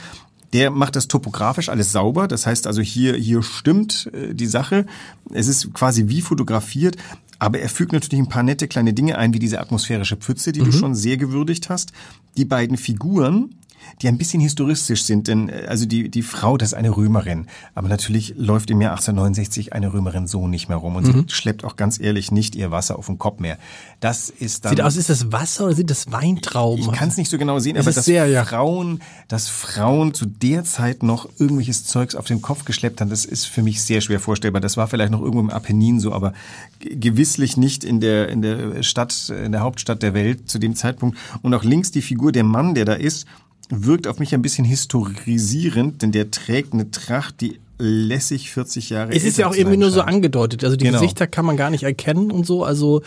Der 0.55 0.71
macht 0.71 0.97
das 0.97 1.09
topografisch 1.09 1.69
alles 1.69 1.93
sauber. 1.93 2.29
Das 2.29 2.47
heißt 2.47 2.67
also 2.67 2.81
hier, 2.81 3.15
hier 3.17 3.43
stimmt 3.43 4.11
äh, 4.15 4.35
die 4.35 4.47
Sache. 4.47 4.87
Es 5.33 5.49
ist 5.49 5.75
quasi 5.75 6.09
wie 6.09 6.23
fotografiert. 6.23 6.97
Aber 7.41 7.59
er 7.59 7.69
fügt 7.69 7.93
natürlich 7.93 8.25
ein 8.25 8.29
paar 8.29 8.45
nette 8.45 8.69
kleine 8.69 8.95
Dinge 8.95 9.19
ein, 9.19 9.35
wie 9.35 9.41
diese 9.41 9.61
atmosphärische 9.61 10.17
Pfütze, 10.17 10.53
die 10.53 10.61
du 10.61 10.73
schon 10.73 10.95
sehr 10.95 11.17
gewürdigt 11.17 11.69
hast. 11.69 11.93
Die 12.37 12.45
beiden 12.45 12.77
Figuren, 12.77 13.57
die 14.03 14.09
ein 14.09 14.19
bisschen 14.19 14.41
historistisch 14.41 15.05
sind, 15.05 15.29
denn 15.29 15.49
äh, 15.49 15.67
also 15.69 15.87
die, 15.87 16.09
die 16.09 16.23
Frau, 16.23 16.57
das 16.57 16.71
ist 16.71 16.75
eine 16.75 16.97
Römerin. 16.97 17.47
Aber 17.75 17.89
natürlich 17.89 18.35
läuft 18.37 18.71
im 18.71 18.81
Jahr 18.81 18.93
1869 18.93 19.73
eine 19.73 19.93
Römerin 19.93 20.27
so 20.27 20.49
nicht 20.49 20.69
mehr 20.69 20.79
rum 20.79 20.97
und 20.97 21.05
sie 21.05 21.25
schleppt 21.29 21.65
auch 21.65 21.77
ganz 21.77 22.01
ehrlich 22.01 22.31
nicht 22.31 22.55
ihr 22.55 22.71
Wasser 22.71 22.99
auf 22.99 23.07
den 23.07 23.19
Kopf 23.19 23.41
mehr. 23.41 23.59
Das 24.01 24.31
ist 24.31 24.65
dann. 24.65 24.71
Sieht 24.71 24.81
aus, 24.83 24.97
ist 24.97 25.11
das 25.11 25.33
Wasser 25.33 25.67
oder 25.67 25.75
sind 25.75 25.91
das 25.91 26.11
Weintrauben? 26.13 26.85
Ich 26.85 26.93
kann 26.93 27.09
es 27.09 27.17
nicht 27.17 27.31
so 27.31 27.39
genau 27.39 27.59
sehen, 27.59 27.77
Es 27.77 27.87
aber 27.87 27.95
dass 27.95 28.05
sehr, 28.05 28.27
ja. 28.27 28.45
Frauen, 28.45 29.01
dass 29.29 29.49
Frauen 29.49 30.15
zu 30.15 30.27
der 30.27 30.65
Zeit 30.65 31.03
noch 31.03 31.29
irgendwelches 31.39 31.85
Zeugs 31.85 32.15
auf 32.15 32.27
den 32.27 32.43
Kopf 32.43 32.65
geschleppt 32.65 33.01
haben, 33.01 33.11
das 33.11 33.25
ist 33.25 33.47
für 33.47 33.63
mich 33.63 33.83
sehr 33.83 34.01
schwer 34.01 34.21
vorstellbar. 34.21 34.61
Das 34.61 34.77
war 34.77 34.89
vielleicht 34.89 35.13
noch 35.13 35.21
irgendwo 35.21 35.41
im 35.41 35.51
Apennin 35.51 36.01
so, 36.01 36.13
aber 36.13 36.33
gewisslich 36.81 37.57
nicht 37.57 37.85
in 37.85 38.01
der 38.01 38.29
in 38.29 38.43
der 38.43 38.83
Stadt, 38.83 39.31
in 39.31 39.53
der 39.53 39.61
Hauptstadt 39.61 40.03
der 40.03 40.15
Welt 40.15 40.49
zu 40.49 40.59
dem 40.59 40.75
Zeitpunkt. 40.75 41.17
Und 41.43 41.55
auch 41.55 41.65
links 41.65 41.91
die 41.91 42.03
Figur, 42.03 42.33
der 42.33 42.45
Mann, 42.45 42.75
der 42.75 42.85
da 42.85 42.95
ist, 42.95 43.27
wirkt 43.71 44.07
auf 44.07 44.19
mich 44.19 44.35
ein 44.35 44.43
bisschen 44.43 44.65
historisierend, 44.65 46.03
denn 46.03 46.13
der 46.13 46.31
trägt 46.31 46.73
eine 46.73 46.91
Tracht, 46.91 47.41
die 47.41 47.59
lässig 47.79 48.51
40 48.53 48.91
Jahre 48.91 49.13
Es 49.13 49.25
ist 49.25 49.37
ja 49.37 49.49
auch 49.49 49.55
irgendwie 49.55 49.77
nur 49.77 49.91
so 49.91 50.03
angedeutet. 50.03 50.63
Also 50.63 50.77
die 50.77 50.85
Genau. 50.85 51.01
Gesichter 51.01 51.27
kann 51.27 51.45
man 51.45 51.57
gar 51.57 51.71
nicht 51.71 51.83
erkennen 51.83 52.31
und 52.31 52.47
so. 52.47 52.63
Also 52.63 53.03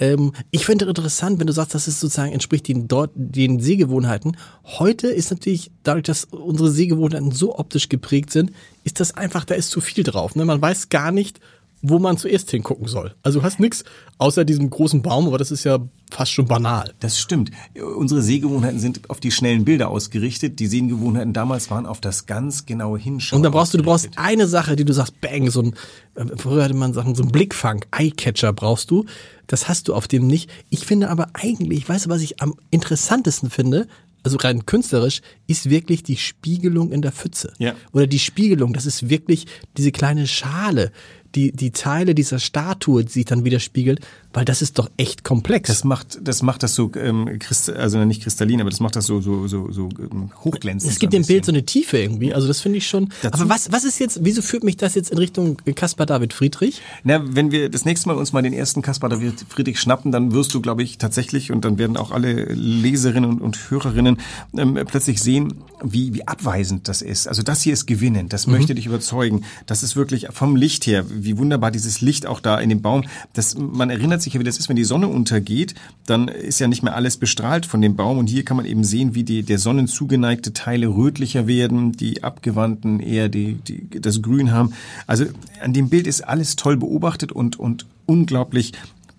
ähm, 0.00 0.32
ich 0.50 0.66
finde 0.66 0.86
interessant, 0.86 1.38
wenn 1.38 1.46
du 1.46 1.52
sagst, 1.52 1.74
das 1.74 1.86
ist 1.86 2.00
sozusagen 2.00 2.32
entspricht 2.32 2.66
den 2.66 2.88
dort 2.88 3.12
den 3.14 3.60
Sehgewohnheiten. 3.60 4.36
Heute 4.64 5.06
ist 5.08 5.30
natürlich 5.30 5.70
dadurch, 5.84 6.04
dass 6.04 6.24
unsere 6.24 6.70
Sehgewohnheiten 6.70 7.30
so 7.30 7.56
optisch 7.56 7.88
geprägt 7.88 8.30
sind, 8.32 8.50
ist 8.82 8.98
das 8.98 9.16
einfach, 9.16 9.44
da 9.44 9.54
ist 9.54 9.70
zu 9.70 9.80
viel 9.80 10.02
drauf. 10.02 10.34
Ne? 10.34 10.44
Man 10.44 10.60
weiß 10.60 10.88
gar 10.88 11.12
nicht, 11.12 11.38
wo 11.82 11.98
man 11.98 12.16
zuerst 12.16 12.50
hingucken 12.50 12.86
soll. 12.86 13.14
Also 13.22 13.40
du 13.40 13.44
hast 13.44 13.58
nichts 13.58 13.84
außer 14.18 14.44
diesem 14.44 14.68
großen 14.68 15.00
Baum, 15.00 15.26
aber 15.26 15.38
das 15.38 15.50
ist 15.50 15.64
ja 15.64 15.78
fast 16.10 16.32
schon 16.32 16.46
banal. 16.46 16.92
Das 17.00 17.18
stimmt. 17.18 17.50
Unsere 17.96 18.20
Sehgewohnheiten 18.20 18.78
sind 18.78 19.08
auf 19.08 19.20
die 19.20 19.30
schnellen 19.30 19.64
Bilder 19.64 19.88
ausgerichtet. 19.88 20.58
Die 20.58 20.66
Sehgewohnheiten 20.66 21.32
damals 21.32 21.70
waren 21.70 21.86
auf 21.86 22.00
das 22.00 22.26
ganz 22.26 22.66
genaue 22.66 22.98
Hinschauen. 22.98 23.38
Und 23.38 23.42
dann 23.44 23.52
brauchst 23.52 23.72
du, 23.72 23.78
du 23.78 23.84
brauchst 23.84 24.10
eine 24.16 24.46
Sache, 24.46 24.76
die 24.76 24.84
du 24.84 24.92
sagst, 24.92 25.20
bang, 25.20 25.50
so 25.50 25.62
ein, 25.62 25.74
äh, 26.16 26.36
früher 26.36 26.64
hatte 26.64 26.74
man 26.74 26.92
Sachen, 26.92 27.14
so 27.14 27.22
ein 27.22 27.32
Blickfang, 27.32 27.84
Eyecatcher 27.92 28.52
brauchst 28.52 28.90
du. 28.90 29.06
Das 29.46 29.68
hast 29.68 29.88
du 29.88 29.94
auf 29.94 30.06
dem 30.06 30.26
nicht. 30.26 30.50
Ich 30.68 30.84
finde 30.84 31.08
aber 31.08 31.28
eigentlich, 31.32 31.88
weißt 31.88 32.06
du, 32.06 32.10
was 32.10 32.20
ich 32.20 32.42
am 32.42 32.54
interessantesten 32.70 33.50
finde? 33.50 33.86
Also 34.22 34.36
rein 34.36 34.66
künstlerisch 34.66 35.22
ist 35.46 35.70
wirklich 35.70 36.02
die 36.02 36.16
Spiegelung 36.16 36.92
in 36.92 37.00
der 37.00 37.12
Pfütze. 37.12 37.52
Ja. 37.58 37.74
Oder 37.92 38.06
die 38.06 38.18
Spiegelung, 38.18 38.74
das 38.74 38.84
ist 38.84 39.08
wirklich 39.08 39.46
diese 39.76 39.92
kleine 39.92 40.26
Schale, 40.26 40.92
die, 41.34 41.52
die 41.52 41.70
Teile 41.70 42.14
dieser 42.14 42.38
Statue 42.38 43.06
sich 43.08 43.24
dann 43.24 43.44
widerspiegelt, 43.44 44.00
weil 44.32 44.44
das 44.44 44.62
ist 44.62 44.78
doch 44.78 44.90
echt 44.96 45.24
komplex. 45.24 45.68
Das 45.68 45.84
macht, 45.84 46.18
das 46.22 46.42
macht 46.42 46.62
das 46.62 46.74
so, 46.74 46.90
ähm, 46.94 47.38
also 47.76 48.04
nicht 48.04 48.22
kristallin, 48.22 48.60
aber 48.60 48.70
das 48.70 48.80
macht 48.80 48.96
das 48.96 49.06
so, 49.06 49.20
so, 49.20 49.48
so, 49.48 49.70
so 49.72 49.88
ähm, 49.98 50.30
hochglänzend. 50.44 50.92
es 50.92 50.98
gibt 50.98 51.12
dem 51.12 51.24
Bild 51.26 51.44
so 51.44 51.52
eine 51.52 51.64
Tiefe 51.64 51.98
irgendwie, 51.98 52.32
also 52.32 52.46
das 52.46 52.60
finde 52.60 52.78
ich 52.78 52.86
schon. 52.86 53.12
Dazu- 53.22 53.40
aber 53.40 53.50
was, 53.50 53.72
was 53.72 53.84
ist 53.84 53.98
jetzt, 53.98 54.20
wieso 54.22 54.42
führt 54.42 54.62
mich 54.64 54.76
das 54.76 54.94
jetzt 54.94 55.10
in 55.10 55.18
Richtung 55.18 55.56
Caspar 55.74 56.06
David 56.06 56.32
Friedrich? 56.32 56.80
Na, 57.02 57.20
wenn 57.34 57.50
wir 57.50 57.68
das 57.68 57.84
nächste 57.84 58.08
Mal 58.08 58.16
uns 58.16 58.32
mal 58.32 58.42
den 58.42 58.52
ersten 58.52 58.82
Kaspar 58.82 59.10
David 59.10 59.44
Friedrich 59.48 59.80
schnappen, 59.80 60.12
dann 60.12 60.32
wirst 60.32 60.54
du, 60.54 60.60
glaube 60.60 60.82
ich, 60.82 60.98
tatsächlich, 60.98 61.50
und 61.50 61.64
dann 61.64 61.78
werden 61.78 61.96
auch 61.96 62.10
alle 62.10 62.44
Leserinnen 62.44 63.28
und, 63.28 63.40
und 63.40 63.70
Hörerinnen 63.70 64.18
ähm, 64.56 64.78
plötzlich 64.86 65.20
sehen, 65.20 65.54
wie, 65.82 66.14
wie 66.14 66.26
abweisend 66.26 66.88
das 66.88 67.02
ist. 67.02 67.26
Also 67.26 67.42
das 67.42 67.62
hier 67.62 67.72
ist 67.72 67.86
gewinnend, 67.86 68.32
das 68.32 68.46
möchte 68.46 68.74
dich 68.74 68.86
überzeugen. 68.86 69.44
Das 69.66 69.82
ist 69.82 69.96
wirklich 69.96 70.28
vom 70.30 70.56
Licht 70.56 70.86
her, 70.86 71.04
wie 71.08 71.38
wunderbar 71.38 71.70
dieses 71.70 72.00
Licht 72.00 72.26
auch 72.26 72.40
da 72.40 72.58
in 72.58 72.68
dem 72.68 72.82
Baum. 72.82 73.04
Das, 73.32 73.56
man 73.56 73.90
erinnert 73.90 74.19
sich 74.22 74.34
ja, 74.34 74.40
wie 74.40 74.44
das 74.44 74.58
ist, 74.58 74.68
wenn 74.68 74.76
die 74.76 74.84
Sonne 74.84 75.08
untergeht, 75.08 75.74
dann 76.06 76.28
ist 76.28 76.60
ja 76.60 76.68
nicht 76.68 76.82
mehr 76.82 76.94
alles 76.94 77.16
bestrahlt 77.16 77.66
von 77.66 77.80
dem 77.80 77.96
Baum. 77.96 78.18
Und 78.18 78.28
hier 78.28 78.44
kann 78.44 78.56
man 78.56 78.66
eben 78.66 78.84
sehen, 78.84 79.14
wie 79.14 79.24
die 79.24 79.42
der 79.42 79.58
Sonnen 79.58 79.88
zugeneigte 79.88 80.52
Teile 80.52 80.88
rötlicher 80.88 81.46
werden, 81.46 81.92
die 81.92 82.22
abgewandten 82.22 83.00
eher 83.00 83.28
die, 83.28 83.54
die, 83.54 84.00
das 84.00 84.22
Grün 84.22 84.52
haben. 84.52 84.72
Also 85.06 85.26
an 85.62 85.72
dem 85.72 85.88
Bild 85.88 86.06
ist 86.06 86.22
alles 86.22 86.56
toll 86.56 86.76
beobachtet 86.76 87.32
und, 87.32 87.58
und 87.58 87.86
unglaublich 88.06 88.72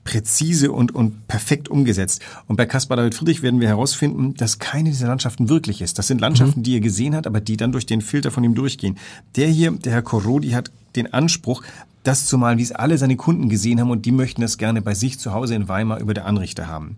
präzise 0.04 0.72
und, 0.72 0.94
und 0.94 1.28
perfekt 1.28 1.70
umgesetzt. 1.70 2.22
Und 2.48 2.56
bei 2.56 2.66
Caspar 2.66 2.98
David 2.98 3.16
Friedrich 3.16 3.42
werden 3.42 3.60
wir 3.60 3.68
herausfinden, 3.68 4.34
dass 4.36 4.60
keine 4.60 4.90
dieser 4.90 5.08
Landschaften 5.08 5.50
wirklich 5.50 5.82
ist. 5.82 6.00
Das 6.00 6.08
sind 6.08 6.22
Landschaften, 6.22 6.64
die 6.64 6.76
er 6.76 6.80
gesehen 6.80 7.16
hat, 7.16 7.28
aber 7.28 7.40
die 7.40 7.58
dann 7.58 7.72
durch 7.72 7.86
den 7.86 8.02
Filter 8.02 8.32
von 8.32 8.44
ihm 8.44 8.56
durchgehen. 8.56 8.98
Der 9.36 9.48
hier, 9.48 9.72
der 9.72 9.94
Herr 9.94 10.02
Corrodi, 10.02 10.50
hat 10.52 10.72
den 10.96 11.14
Anspruch, 11.14 11.64
das 12.04 12.26
zu 12.26 12.38
malen, 12.38 12.58
wie 12.58 12.64
es 12.64 12.72
alle 12.72 12.98
seine 12.98 13.16
Kunden 13.16 13.50
gesehen 13.50 13.80
haben 13.80 13.92
und 13.92 14.06
die 14.06 14.12
möchten 14.12 14.42
das 14.42 14.58
gerne 14.58 14.82
bei 14.82 14.94
sich 14.96 15.20
zu 15.20 15.34
Hause 15.34 15.56
in 15.56 15.68
Weimar 15.68 16.00
über 16.00 16.14
der 16.14 16.26
Anrichter 16.26 16.68
haben. 16.68 16.96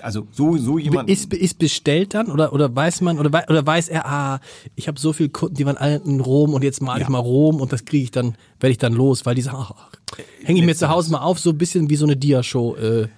Also 0.00 0.26
so, 0.32 0.56
so 0.58 0.78
jemand. 0.78 1.08
Ist, 1.08 1.32
ist 1.32 1.58
bestellt 1.58 2.12
dann 2.14 2.30
oder, 2.30 2.52
oder 2.52 2.74
weiß 2.74 3.00
man 3.00 3.18
oder, 3.18 3.44
oder 3.48 3.66
weiß 3.66 3.88
er, 3.88 4.06
ah, 4.06 4.40
ich 4.74 4.86
habe 4.86 4.98
so 5.00 5.12
viele 5.14 5.30
Kunden, 5.30 5.54
die 5.54 5.64
waren 5.64 5.78
alle 5.78 5.96
in 6.04 6.20
Rom 6.20 6.52
und 6.52 6.62
jetzt 6.62 6.82
male 6.82 7.00
ich 7.00 7.06
Ja. 7.06 7.10
mal 7.10 7.18
Rom 7.20 7.60
und 7.60 7.72
das 7.72 7.84
kriege 7.86 8.04
ich 8.04 8.10
dann, 8.10 8.34
werde 8.60 8.72
ich 8.72 8.78
dann 8.78 8.92
los, 8.92 9.24
weil 9.24 9.34
die 9.34 9.40
sagen, 9.42 9.58
ach, 9.60 9.72
hänge 10.42 10.60
ich 10.60 10.66
mir 10.66 10.74
zu 10.74 10.88
Hause 10.90 11.10
mal 11.10 11.20
auf, 11.22 11.38
so 11.38 11.50
ein 11.50 11.58
bisschen 11.58 11.88
wie 11.88 11.96
so 11.96 12.04
eine 12.04 12.16
Dia-Show. 12.16 12.76
Äh, 12.76 13.08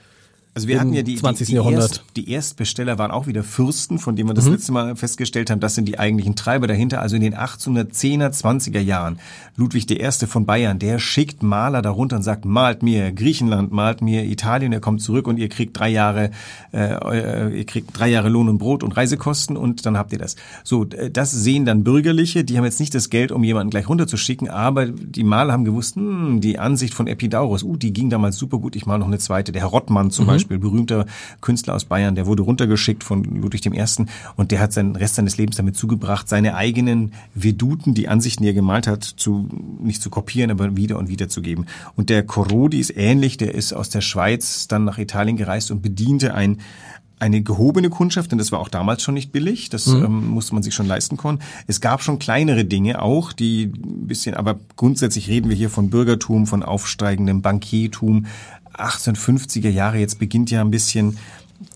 Also 0.57 0.69
wir 0.69 0.81
hatten 0.81 0.95
ja 0.95 1.03
die, 1.03 1.17
20. 1.17 1.47
die, 1.47 1.53
die, 1.53 1.57
Jahrhundert. 1.57 1.83
Erst, 1.83 2.05
die 2.17 2.31
Erstbesteller 2.31 2.97
waren 2.97 3.11
auch 3.11 3.27
wieder 3.27 3.45
Fürsten, 3.45 3.99
von 3.99 4.17
denen 4.17 4.31
wir 4.31 4.33
das 4.33 4.47
Mhm. 4.47 4.53
letzte 4.53 4.73
Mal 4.73 4.97
festgestellt 4.97 5.51
haben, 5.51 5.61
das 5.61 5.75
sind 5.75 5.87
die 5.87 5.99
eigentlichen 5.99 6.35
Treiber 6.35 6.67
dahinter. 6.67 7.03
Also 7.03 7.15
in 7.15 7.21
den 7.21 7.35
1810er, 7.35 8.31
20er 8.31 8.81
Jahren, 8.81 9.19
Ludwig 9.57 9.91
I. 9.91 10.27
von 10.27 10.47
Bayern, 10.47 10.79
der 10.79 10.99
schickt 10.99 11.43
Maler 11.43 11.83
darunter 11.83 12.17
und 12.17 12.23
sagt, 12.23 12.47
malt 12.47 12.83
mir 12.83 13.13
Griechenland, 13.13 13.71
malt 13.71 14.01
mir 14.01 14.25
Italien, 14.25 14.73
er 14.73 14.81
kommt 14.81 15.03
zurück 15.03 15.29
und 15.29 15.39
ihr 15.39 15.51
kriegt 15.51 15.79
drei 15.79 15.91
Jahre, 15.91 16.31
äh, 16.73 16.95
äh, 16.95 17.59
ihr 17.59 17.67
kriegt 17.67 17.91
drei 17.93 18.09
Jahre 18.09 18.31
Lohn 18.31 18.49
und 18.49 18.57
Brot 18.57 18.83
und 18.83 18.97
Reisekosten 18.97 19.59
und 19.59 19.85
dann 19.85 19.99
habt 19.99 20.13
ihr 20.13 20.19
das. 20.19 20.37
So, 20.65 20.85
das 20.85 21.33
sehen 21.33 21.67
dann 21.67 21.85
Bürgerliche, 21.85 22.45
die 22.45 22.57
haben 22.57 22.65
jetzt 22.65 22.81
nicht 22.81 22.95
das 22.95 23.11
Geld, 23.11 23.31
um 23.31 23.45
jemanden 23.45 23.69
gleich 23.69 23.91
runterzuschicken, 23.91 24.49
aber 24.49 24.87
die 24.87 25.23
Maler 25.23 25.53
haben 25.53 25.67
gewusst, 25.67 25.97
hm, 25.97 26.41
die 26.41 26.59
Ansicht 26.59 26.95
von 26.95 27.09
Epidaurus, 27.09 27.63
uh, 27.63 27.77
die 27.77 27.93
ging 27.93 28.09
damals 28.09 28.39
super 28.39 28.57
gut, 28.57 28.75
ich 28.75 28.87
mal 28.87 28.97
noch 28.97 29.07
eine 29.07 29.19
zweite. 29.19 29.53
Der 29.53 29.61
Herr 29.61 29.69
Rottmann 29.69 30.11
zum 30.11 30.25
Beispiel, 30.27 30.46
berühmter 30.49 31.07
Künstler 31.41 31.75
aus 31.75 31.85
Bayern, 31.85 32.15
der 32.15 32.27
wurde 32.27 32.43
runtergeschickt 32.43 33.05
von 33.05 33.25
Ludwig 33.25 33.67
I. 33.67 33.85
und 34.37 34.51
der 34.51 34.61
hat 34.61 34.73
seinen 34.73 34.97
Rest 34.97 35.17
seines 35.17 35.37
Lebens 35.37 35.57
damit 35.57 35.77
zugebracht, 35.77 36.29
seine 36.29 36.55
eigenen 36.55 37.13
Veduten, 37.35 37.95
die 37.95 38.09
Ansichten, 38.09 38.43
die 38.43 38.51
er 38.51 38.55
gemalt 38.55 38.87
hat, 38.87 39.05
zu, 39.05 39.49
nicht 39.81 40.03
zu 40.03 40.11
kopieren, 40.11 40.51
aber 40.51 40.77
wieder 40.77 40.99
und 40.99 41.09
wieder 41.09 41.29
zu 41.29 41.43
geben. 41.43 41.67
Und 41.95 42.11
der 42.11 42.23
Corrodi 42.25 42.79
ist 42.79 42.97
ähnlich, 42.97 43.37
der 43.37 43.55
ist 43.55 43.73
aus 43.73 43.91
der 43.91 44.01
Schweiz 44.01 44.69
dann 44.69 44.85
nach 44.85 44.99
Italien 44.99 45.37
gereist 45.37 45.71
und 45.71 45.83
bediente 45.83 46.35
ein 46.35 46.59
eine 47.19 47.41
gehobene 47.41 47.89
Kundschaft, 47.89 48.31
denn 48.31 48.39
das 48.39 48.53
war 48.53 48.61
auch 48.61 48.69
damals 48.69 49.03
schon 49.03 49.15
nicht 49.15 49.33
billig, 49.33 49.71
das 49.71 49.87
ähm, 49.87 50.29
musste 50.29 50.55
man 50.55 50.63
sich 50.63 50.75
schon 50.75 50.87
leisten 50.87 51.17
können. 51.17 51.39
Es 51.67 51.81
gab 51.81 52.03
schon 52.03 52.19
kleinere 52.19 52.65
Dinge 52.65 53.01
auch, 53.01 53.33
die 53.33 53.65
ein 53.65 54.07
bisschen, 54.07 54.35
aber 54.35 54.59
grundsätzlich 54.77 55.29
reden 55.29 55.49
wir 55.49 55.57
hier 55.57 55.71
von 55.71 55.89
Bürgertum, 55.89 56.47
von 56.47 56.63
aufsteigendem 56.63 57.41
Bankiertum. 57.41 58.27
1850er 58.75 59.71
Jahre, 59.71 59.99
jetzt 59.99 60.19
beginnt 60.19 60.51
ja 60.51 60.61
ein 60.61 60.71
bisschen 60.71 61.17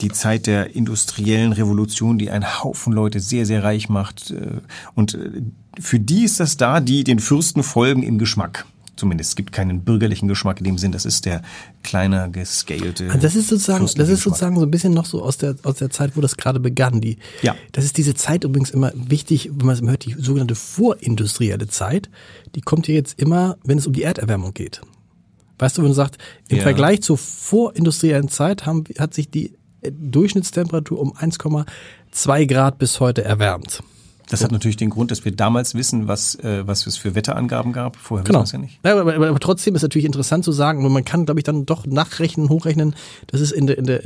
die 0.02 0.10
Zeit 0.10 0.46
der 0.46 0.74
industriellen 0.76 1.52
Revolution, 1.52 2.18
die 2.18 2.30
einen 2.30 2.62
Haufen 2.62 2.92
Leute 2.92 3.20
sehr, 3.20 3.46
sehr 3.46 3.64
reich 3.64 3.88
macht. 3.88 4.30
äh, 4.30 4.58
Und 4.94 5.14
äh, 5.14 5.42
für 5.78 5.98
die 5.98 6.24
ist 6.24 6.40
das 6.40 6.58
da, 6.58 6.80
die 6.80 7.04
den 7.04 7.18
Fürsten 7.18 7.62
folgen 7.62 8.02
im 8.02 8.18
Geschmack. 8.18 8.66
Zumindest 8.96 9.30
es 9.30 9.36
gibt 9.36 9.52
keinen 9.52 9.82
bürgerlichen 9.82 10.28
Geschmack 10.28 10.58
in 10.58 10.64
dem 10.64 10.78
Sinn, 10.78 10.92
das 10.92 11.04
ist 11.06 11.24
der 11.24 11.42
kleiner, 11.82 12.28
gescalte. 12.28 13.06
Also 13.08 13.18
das 13.18 13.34
ist 13.34 13.48
sozusagen, 13.48 13.86
das 13.96 14.08
ist 14.08 14.22
sozusagen 14.22 14.56
so 14.56 14.62
ein 14.62 14.70
bisschen 14.70 14.92
noch 14.92 15.06
so 15.06 15.22
aus 15.22 15.38
der, 15.38 15.56
aus 15.62 15.76
der 15.76 15.90
Zeit, 15.90 16.16
wo 16.16 16.20
das 16.20 16.36
gerade 16.36 16.60
begann. 16.60 17.00
Die, 17.00 17.16
Ja. 17.42 17.56
Das 17.72 17.84
ist 17.84 17.96
diese 17.96 18.14
Zeit 18.14 18.44
übrigens 18.44 18.70
immer 18.70 18.92
wichtig, 18.94 19.50
wenn 19.54 19.66
man 19.66 19.74
es 19.76 19.82
hört, 19.82 20.04
die 20.04 20.14
sogenannte 20.18 20.54
vorindustrielle 20.54 21.68
Zeit, 21.68 22.10
die 22.54 22.60
kommt 22.60 22.88
ja 22.88 22.94
jetzt 22.94 23.18
immer, 23.18 23.56
wenn 23.64 23.78
es 23.78 23.86
um 23.86 23.92
die 23.92 24.02
Erderwärmung 24.02 24.52
geht. 24.54 24.80
Weißt 25.58 25.76
du, 25.76 25.82
wenn 25.82 25.88
du 25.88 25.94
sagst, 25.94 26.16
im 26.48 26.58
Ja. 26.58 26.62
Vergleich 26.62 27.02
zur 27.02 27.18
vorindustriellen 27.18 28.28
Zeit 28.28 28.66
haben, 28.66 28.84
hat 28.98 29.14
sich 29.14 29.30
die 29.30 29.54
äh, 29.82 29.92
Durchschnittstemperatur 29.92 30.98
um 30.98 31.12
1,2 31.14 32.46
Grad 32.46 32.78
bis 32.78 33.00
heute 33.00 33.24
erwärmt. 33.24 33.82
Das 34.30 34.44
hat 34.44 34.52
natürlich 34.52 34.76
den 34.76 34.90
Grund, 34.90 35.10
dass 35.10 35.24
wir 35.24 35.32
damals 35.32 35.74
wissen, 35.74 36.08
was, 36.08 36.36
äh, 36.36 36.66
was 36.66 36.86
es 36.86 36.96
für 36.96 37.14
Wetterangaben 37.14 37.72
gab. 37.72 37.96
Vorher 37.96 38.24
Genau. 38.24 38.42
wissen 38.42 38.62
wir 38.62 38.68
es 38.68 38.70
ja 38.72 38.72
nicht. 38.72 38.80
Ja, 38.84 39.00
aber, 39.00 39.14
aber, 39.14 39.28
aber 39.28 39.40
trotzdem 39.40 39.74
ist 39.74 39.82
natürlich 39.82 40.06
interessant 40.06 40.44
zu 40.44 40.52
sagen, 40.52 40.84
und 40.84 40.92
man 40.92 41.04
kann, 41.04 41.24
glaube 41.24 41.40
ich, 41.40 41.44
dann 41.44 41.66
doch 41.66 41.86
nachrechnen, 41.86 42.48
hochrechnen, 42.48 42.94
das 43.26 43.40
ist 43.40 43.52
in 43.52 43.66
der, 43.66 43.78
in 43.78 43.84
der, 43.84 44.04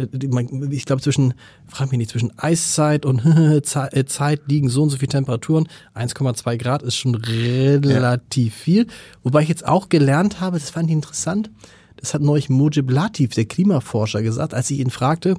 ich 0.71 0.87
glaube, 0.87 1.03
zwischen, 1.03 1.35
frag 1.69 1.91
mich 1.91 1.99
nicht, 1.99 2.11
zwischen 2.11 2.33
Eiszeit 2.39 3.05
und 3.07 3.25
äh, 3.27 3.63
Zeit 4.07 4.41
liegen 4.47 4.69
so 4.69 4.83
und 4.83 4.91
so 4.91 4.97
viele 4.97 5.11
Temperaturen. 5.11 5.69
1,2 5.95 6.57
Grad 6.57 6.83
ist 6.83 6.97
schon 6.97 7.15
relativ 7.17 8.55
viel. 8.55 8.87
Wobei 9.23 9.43
ich 9.43 9.49
jetzt 9.49 9.67
auch 9.67 9.89
gelernt 9.89 10.41
habe, 10.41 10.59
das 10.59 10.71
fand 10.71 10.89
ich 10.89 10.95
interessant, 10.95 11.51
das 11.97 12.15
hat 12.15 12.23
neulich 12.23 12.49
Mojib 12.49 12.91
Latif, 12.91 13.31
der 13.31 13.45
Klimaforscher, 13.47 14.23
gesagt, 14.23 14.55
als 14.55 14.71
ich 14.71 14.79
ihn 14.81 14.91
fragte, 14.91 15.37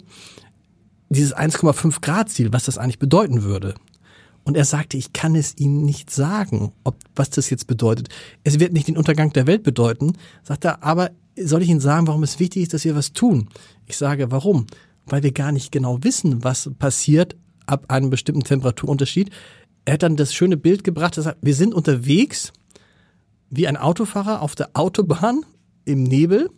dieses 1.10 1.36
1,5 1.36 2.02
Grad 2.02 2.30
Ziel, 2.30 2.52
was 2.52 2.66
das 2.66 2.78
eigentlich 2.78 3.00
bedeuten 3.00 3.44
würde. 3.44 3.76
Und 4.46 4.56
er 4.56 4.64
sagte, 4.64 4.96
ich 4.96 5.12
kann 5.12 5.36
es 5.36 5.58
Ihnen 5.58 5.84
nicht 5.84 6.12
sagen, 6.12 6.72
ob, 6.84 6.96
was 7.16 7.32
das 7.32 7.50
jetzt 7.50 7.66
bedeutet. 7.68 8.10
Es 8.44 8.60
wird 8.60 8.74
nicht 8.74 8.88
den 8.88 8.96
Untergang 8.96 9.34
der 9.34 9.48
Welt 9.48 9.64
bedeuten, 9.64 10.14
sagt 10.44 10.66
er, 10.66 10.84
aber 10.84 11.12
soll 11.38 11.64
ich 11.64 11.70
Ihnen 11.70 11.80
sagen, 11.80 12.08
warum 12.08 12.24
es 12.24 12.40
wichtig 12.40 12.64
ist, 12.64 12.74
dass 12.74 12.86
wir 12.86 12.96
was 12.96 13.12
tun? 13.12 13.50
Ich 13.88 13.98
sage, 13.98 14.32
warum? 14.32 14.68
Weil 15.08 15.24
wir 15.24 15.32
gar 15.32 15.52
nicht 15.52 15.72
genau 15.72 16.04
wissen, 16.04 16.44
was 16.44 16.70
passiert 16.78 17.36
ab 17.66 17.86
einem 17.90 18.12
bestimmten 18.12 18.44
Temperaturunterschied. 18.44 19.32
Er 19.84 19.96
hat 19.96 20.04
dann 20.04 20.16
das 20.16 20.34
schöne 20.34 20.58
Bild 20.58 20.84
gebracht, 20.84 21.18
er 21.18 21.24
sagt, 21.24 21.40
wir 21.42 21.56
sind 21.56 21.74
unterwegs 21.74 22.54
wie 23.50 23.68
ein 23.68 23.78
Autofahrer 23.78 24.42
auf 24.42 24.56
der 24.56 24.70
Autobahn 24.74 25.42
im 25.86 26.04
Nebel 26.04 26.50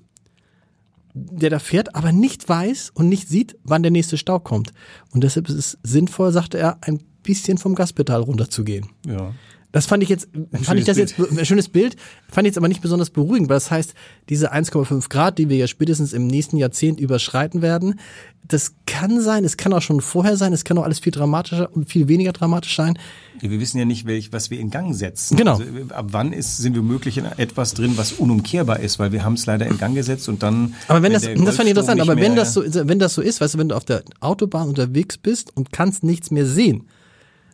der 1.18 1.50
da 1.50 1.60
fährt, 1.60 1.96
aber 1.96 2.12
nicht 2.12 2.48
weiß 2.48 2.92
und 2.94 3.10
nicht 3.10 3.28
sieht, 3.28 3.58
wann 3.64 3.84
der 3.84 3.92
nächste 3.92 4.18
Stau 4.18 4.40
kommt. 4.40 4.72
Und 5.12 5.24
deshalb 5.24 5.50
ist 5.50 5.56
es 5.56 5.78
sinnvoll, 5.84 6.32
sagte 6.32 6.58
er, 6.58 6.78
ein 6.82 7.02
bisschen 7.28 7.58
vom 7.58 7.76
Gaspedal 7.76 8.22
runterzugehen. 8.22 8.88
Ja. 9.06 9.34
Das 9.74 9.86
fand 9.86 10.02
ich 10.02 10.10
jetzt, 10.10 10.30
fand 10.64 10.80
ich 10.80 10.86
das 10.86 10.96
schönes 10.96 11.18
jetzt, 11.18 11.38
ein 11.38 11.46
schönes 11.46 11.70
Bild, 11.70 11.98
fand 12.30 12.48
ich 12.48 12.52
jetzt 12.52 12.58
aber 12.58 12.70
nicht 12.70 12.82
besonders 12.82 13.10
beruhigend, 13.10 13.50
weil 13.50 13.58
das 13.58 13.70
heißt, 13.70 13.94
diese 14.30 14.54
1,5 14.54 15.10
Grad, 15.10 15.38
die 15.38 15.50
wir 15.50 15.58
ja 15.58 15.68
spätestens 15.68 16.14
im 16.14 16.26
nächsten 16.26 16.58
Jahrzehnt 16.58 17.02
überschreiten 17.02 17.62
werden, 17.62 18.00
das 18.48 18.76
kann 18.86 19.22
sein, 19.22 19.44
es 19.44 19.58
kann 19.58 19.74
auch 19.74 19.82
schon 19.82 20.00
vorher 20.00 20.38
sein, 20.38 20.54
es 20.54 20.64
kann 20.64 20.78
auch 20.78 20.84
alles 20.84 21.00
viel 21.00 21.12
dramatischer 21.12 21.70
und 21.76 21.90
viel 21.90 22.08
weniger 22.08 22.32
dramatisch 22.32 22.78
sein. 22.78 22.98
Ja, 23.42 23.52
Wir 23.52 23.60
wissen 23.60 23.78
ja 23.78 23.84
nicht, 23.84 24.08
welch, 24.08 24.32
was 24.32 24.50
wir 24.50 24.60
in 24.60 24.70
Gang 24.70 24.96
setzen. 24.96 25.36
Genau. 25.36 25.58
Also, 25.58 25.64
äh, 25.64 25.94
ab 25.94 26.08
wann 26.12 26.32
ist, 26.32 26.58
sind 26.58 26.74
wir 26.74 26.82
möglich 26.82 27.18
in 27.18 27.26
etwas 27.26 27.74
drin, 27.74 27.98
was 27.98 28.14
unumkehrbar 28.14 28.80
ist, 28.80 29.00
weil 29.00 29.12
wir 29.12 29.26
haben 29.26 29.34
es 29.34 29.46
leider 29.46 29.68
in 29.68 29.78
Gang 29.78 29.96
gesetzt 29.96 30.30
und 30.30 30.44
dann. 30.44 30.76
Aber 30.88 31.04
wenn 31.04 31.12
das, 31.12 31.24
der 31.24 31.36
das 31.36 31.58
fand 31.58 31.68
ich 31.68 31.76
interessant, 31.76 32.00
aber 32.00 32.16
wenn 32.16 32.38
das 32.38 32.54
so, 32.54 32.64
wenn 32.66 33.00
das 33.00 33.14
so 33.14 33.22
ist, 33.22 33.42
weißt 33.42 33.56
du, 33.56 33.58
wenn 33.58 33.70
du 33.70 33.76
auf 33.76 33.86
der 33.86 34.04
Autobahn 34.22 34.70
unterwegs 34.70 35.18
bist 35.18 35.56
und 35.56 35.74
kannst 35.74 36.04
nichts 36.04 36.32
mehr 36.32 36.46
sehen, 36.46 36.88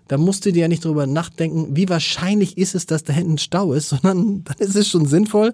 dann 0.08 0.22
musst 0.22 0.46
du 0.46 0.52
dir 0.52 0.62
ja 0.62 0.68
nicht 0.68 0.86
darüber 0.86 1.08
nachdenken, 1.08 1.76
wie 1.76 1.90
wahrscheinlich 1.90 2.58
ist 2.58 2.76
es, 2.76 2.86
dass 2.86 3.04
da 3.04 3.14
hinten 3.14 3.34
ein 3.34 3.38
Stau 3.38 3.74
ist, 3.74 3.90
sondern 3.90 4.44
dann 4.44 4.58
ist 4.60 4.76
es 4.76 4.88
schon 4.88 5.06
sinnvoll, 5.06 5.54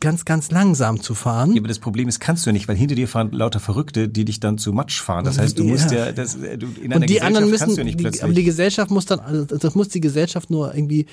ganz, 0.00 0.24
ganz 0.24 0.50
langsam 0.50 1.00
zu 1.00 1.14
fahren. 1.14 1.52
Ja, 1.52 1.60
aber 1.60 1.68
das 1.68 1.80
Problem 1.80 2.08
ist, 2.08 2.20
kannst 2.20 2.46
du 2.46 2.52
nicht, 2.52 2.68
weil 2.68 2.76
hinter 2.76 2.94
dir 2.94 3.08
fahren 3.08 3.32
lauter 3.32 3.60
Verrückte, 3.60 4.08
die 4.08 4.24
dich 4.24 4.38
dann 4.38 4.56
zu 4.56 4.72
Matsch 4.72 5.00
fahren. 5.00 5.24
Das 5.24 5.38
heißt, 5.38 5.58
du 5.58 5.64
musst 5.64 5.90
Ja. 5.90 6.06
ja, 6.06 6.12
das, 6.12 6.36
äh, 6.36 6.56
du, 6.56 6.68
in 6.80 6.92
einer 6.92 6.96
und 6.96 7.10
die 7.10 7.14
Gesellschaft 7.14 7.26
anderen 7.26 7.50
kannst 7.50 7.66
müssen, 7.66 7.74
du 7.74 7.80
ja 7.80 7.84
nicht 7.84 7.98
die, 7.98 8.02
plötzlich. 8.02 8.24
aber 8.24 8.32
die 8.32 8.44
Gesellschaft 8.44 8.90
muss 8.90 9.06
dann, 9.06 9.20
also 9.20 9.44
das 9.44 9.74
muss 9.74 9.88
die 9.88 10.00
Gesellschaft 10.00 10.50
nur 10.50 10.74
irgendwie, 10.74 11.06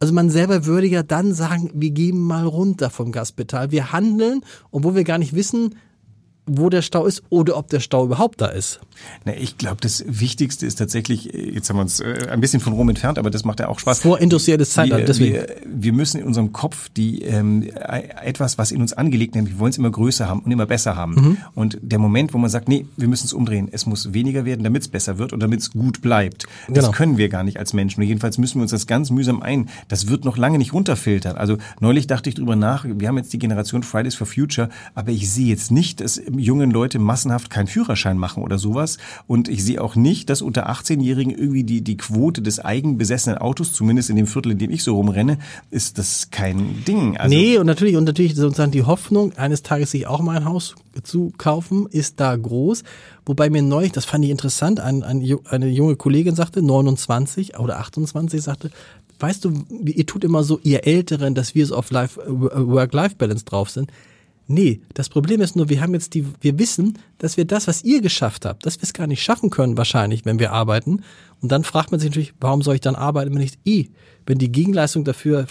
also 0.00 0.12
man 0.12 0.30
selber 0.30 0.66
würde 0.66 0.86
ja 0.86 1.02
dann 1.02 1.32
sagen, 1.32 1.70
wir 1.74 1.90
geben 1.90 2.20
mal 2.20 2.44
runter 2.44 2.90
vom 2.90 3.12
Gaspedal. 3.12 3.70
Wir 3.70 3.92
handeln, 3.92 4.40
obwohl 4.70 4.96
wir 4.96 5.04
gar 5.04 5.18
nicht 5.18 5.34
wissen, 5.34 5.76
wo 6.48 6.68
der 6.70 6.82
Stau 6.82 7.06
ist 7.06 7.22
oder 7.30 7.56
ob 7.56 7.68
der 7.68 7.80
Stau 7.80 8.04
überhaupt 8.04 8.40
da 8.40 8.46
ist. 8.46 8.80
Na, 9.24 9.34
ich 9.36 9.58
glaube, 9.58 9.76
das 9.80 10.04
Wichtigste 10.06 10.66
ist 10.66 10.76
tatsächlich, 10.76 11.32
äh, 11.34 11.50
jetzt 11.54 11.68
haben 11.70 11.76
wir 11.76 11.82
uns 11.82 12.00
äh, 12.00 12.28
ein 12.30 12.40
bisschen 12.40 12.60
von 12.60 12.72
Rom 12.72 12.88
entfernt, 12.88 13.18
aber 13.18 13.30
das 13.30 13.44
macht 13.44 13.60
ja 13.60 13.68
auch 13.68 13.78
Spaß. 13.78 14.00
Vorindustrielles 14.00 14.70
Zeitalter, 14.72 15.04
deswegen. 15.06 15.34
Wir, 15.34 15.46
wir 15.66 15.92
müssen 15.92 16.20
in 16.20 16.26
unserem 16.26 16.52
Kopf 16.52 16.88
die 16.96 17.22
ähm, 17.22 17.62
etwas, 18.24 18.58
was 18.58 18.70
in 18.72 18.80
uns 18.80 18.92
angelegt, 18.92 19.34
nämlich 19.34 19.54
wir 19.54 19.60
wollen 19.60 19.70
es 19.70 19.78
immer 19.78 19.90
größer 19.90 20.28
haben 20.28 20.40
und 20.40 20.50
immer 20.50 20.66
besser 20.66 20.96
haben. 20.96 21.14
Mhm. 21.14 21.36
Und 21.54 21.78
der 21.82 21.98
Moment, 21.98 22.34
wo 22.34 22.38
man 22.38 22.50
sagt, 22.50 22.68
nee, 22.68 22.86
wir 22.96 23.08
müssen 23.08 23.26
es 23.26 23.32
umdrehen, 23.32 23.68
es 23.70 23.86
muss 23.86 24.12
weniger 24.12 24.44
werden, 24.44 24.64
damit 24.64 24.82
es 24.82 24.88
besser 24.88 25.18
wird 25.18 25.32
und 25.32 25.40
damit 25.40 25.60
es 25.60 25.70
gut 25.70 26.00
bleibt. 26.02 26.46
Das 26.68 26.84
Genau. 26.84 26.90
können 26.92 27.18
wir 27.18 27.28
gar 27.28 27.42
nicht 27.44 27.58
als 27.58 27.72
Menschen. 27.72 28.02
Jedenfalls 28.02 28.38
müssen 28.38 28.56
wir 28.56 28.62
uns 28.62 28.70
das 28.70 28.86
ganz 28.86 29.10
mühsam 29.10 29.42
ein. 29.42 29.68
Das 29.88 30.08
wird 30.08 30.24
noch 30.24 30.36
lange 30.36 30.58
nicht 30.58 30.72
runterfiltern. 30.72 31.36
Also 31.36 31.58
neulich 31.80 32.06
dachte 32.06 32.28
ich 32.28 32.34
drüber 32.36 32.56
nach, 32.56 32.84
wir 32.88 33.08
haben 33.08 33.16
jetzt 33.18 33.32
die 33.32 33.38
Generation 33.38 33.82
Fridays 33.82 34.14
for 34.14 34.26
Future, 34.26 34.68
aber 34.94 35.10
ich 35.10 35.30
sehe 35.30 35.46
jetzt 35.46 35.70
nicht, 35.70 36.00
dass 36.00 36.18
jungen 36.38 36.70
Leute 36.70 36.98
massenhaft 36.98 37.50
keinen 37.50 37.66
Führerschein 37.66 38.18
machen 38.18 38.42
oder 38.42 38.58
sowas. 38.58 38.98
Und 39.26 39.48
ich 39.48 39.64
sehe 39.64 39.82
auch 39.82 39.96
nicht, 39.96 40.30
dass 40.30 40.42
unter 40.42 40.70
18-Jährigen 40.70 41.32
irgendwie 41.36 41.64
die, 41.64 41.82
die 41.82 41.96
Quote 41.96 42.42
des 42.42 42.60
eigenbesessenen 42.60 43.38
Autos, 43.38 43.72
zumindest 43.72 44.10
in 44.10 44.16
dem 44.16 44.26
Viertel, 44.26 44.52
in 44.52 44.58
dem 44.58 44.70
ich 44.70 44.82
so 44.82 44.96
rumrenne, 44.96 45.38
ist 45.70 45.98
das 45.98 46.30
kein 46.30 46.84
Ding. 46.86 47.16
Also, 47.16 47.34
nee, 47.34 47.58
und 47.58 47.66
natürlich, 47.66 47.96
und 47.96 48.04
natürlich 48.04 48.34
sozusagen 48.34 48.72
die 48.72 48.84
Hoffnung, 48.84 49.32
eines 49.36 49.62
Tages 49.62 49.90
sich 49.90 50.06
auch 50.06 50.20
mal 50.20 50.36
ein 50.36 50.44
Haus 50.44 50.74
zu 51.02 51.32
kaufen, 51.38 51.86
ist 51.90 52.20
da 52.20 52.34
groß. 52.34 52.82
Wobei 53.26 53.50
mir 53.50 53.62
neulich, 53.62 53.92
das 53.92 54.04
fand 54.04 54.24
ich 54.24 54.30
interessant, 54.30 54.80
ein, 54.80 55.02
ein, 55.02 55.22
eine 55.48 55.68
junge 55.68 55.96
Kollegin 55.96 56.34
sagte, 56.34 56.62
29 56.62 57.58
oder 57.58 57.78
28, 57.78 58.42
sagte, 58.42 58.70
weißt 59.20 59.44
du, 59.44 59.64
ihr 59.84 60.06
tut 60.06 60.24
immer 60.24 60.44
so, 60.44 60.60
ihr 60.62 60.86
Älteren, 60.86 61.34
dass 61.34 61.54
wir 61.54 61.66
so 61.66 61.76
auf 61.76 61.90
Life, 61.90 62.20
äh, 62.20 62.26
Work-Life-Balance 62.28 63.44
drauf 63.44 63.70
sind. 63.70 63.90
Nee, 64.50 64.80
das 64.94 65.10
Problem 65.10 65.42
ist 65.42 65.56
nur, 65.56 65.68
wir 65.68 65.82
haben 65.82 65.92
jetzt 65.92 66.14
die, 66.14 66.24
wir 66.40 66.58
wissen, 66.58 66.98
dass 67.18 67.36
wir 67.36 67.44
das, 67.44 67.68
was 67.68 67.84
ihr 67.84 68.00
geschafft 68.00 68.46
habt, 68.46 68.64
dass 68.64 68.78
wir 68.78 68.84
es 68.84 68.94
gar 68.94 69.06
nicht 69.06 69.22
schaffen 69.22 69.50
können, 69.50 69.76
wahrscheinlich, 69.76 70.24
wenn 70.24 70.38
wir 70.38 70.52
arbeiten. 70.52 71.02
Und 71.42 71.52
dann 71.52 71.64
fragt 71.64 71.90
man 71.90 72.00
sich 72.00 72.08
natürlich, 72.08 72.32
warum 72.40 72.62
soll 72.62 72.76
ich 72.76 72.80
dann 72.80 72.94
arbeiten, 72.96 73.34
wenn 73.34 73.42
ich, 73.42 73.90
wenn 74.26 74.38
die 74.38 74.50
Gegenleistung 74.50 75.04
dafür 75.04 75.46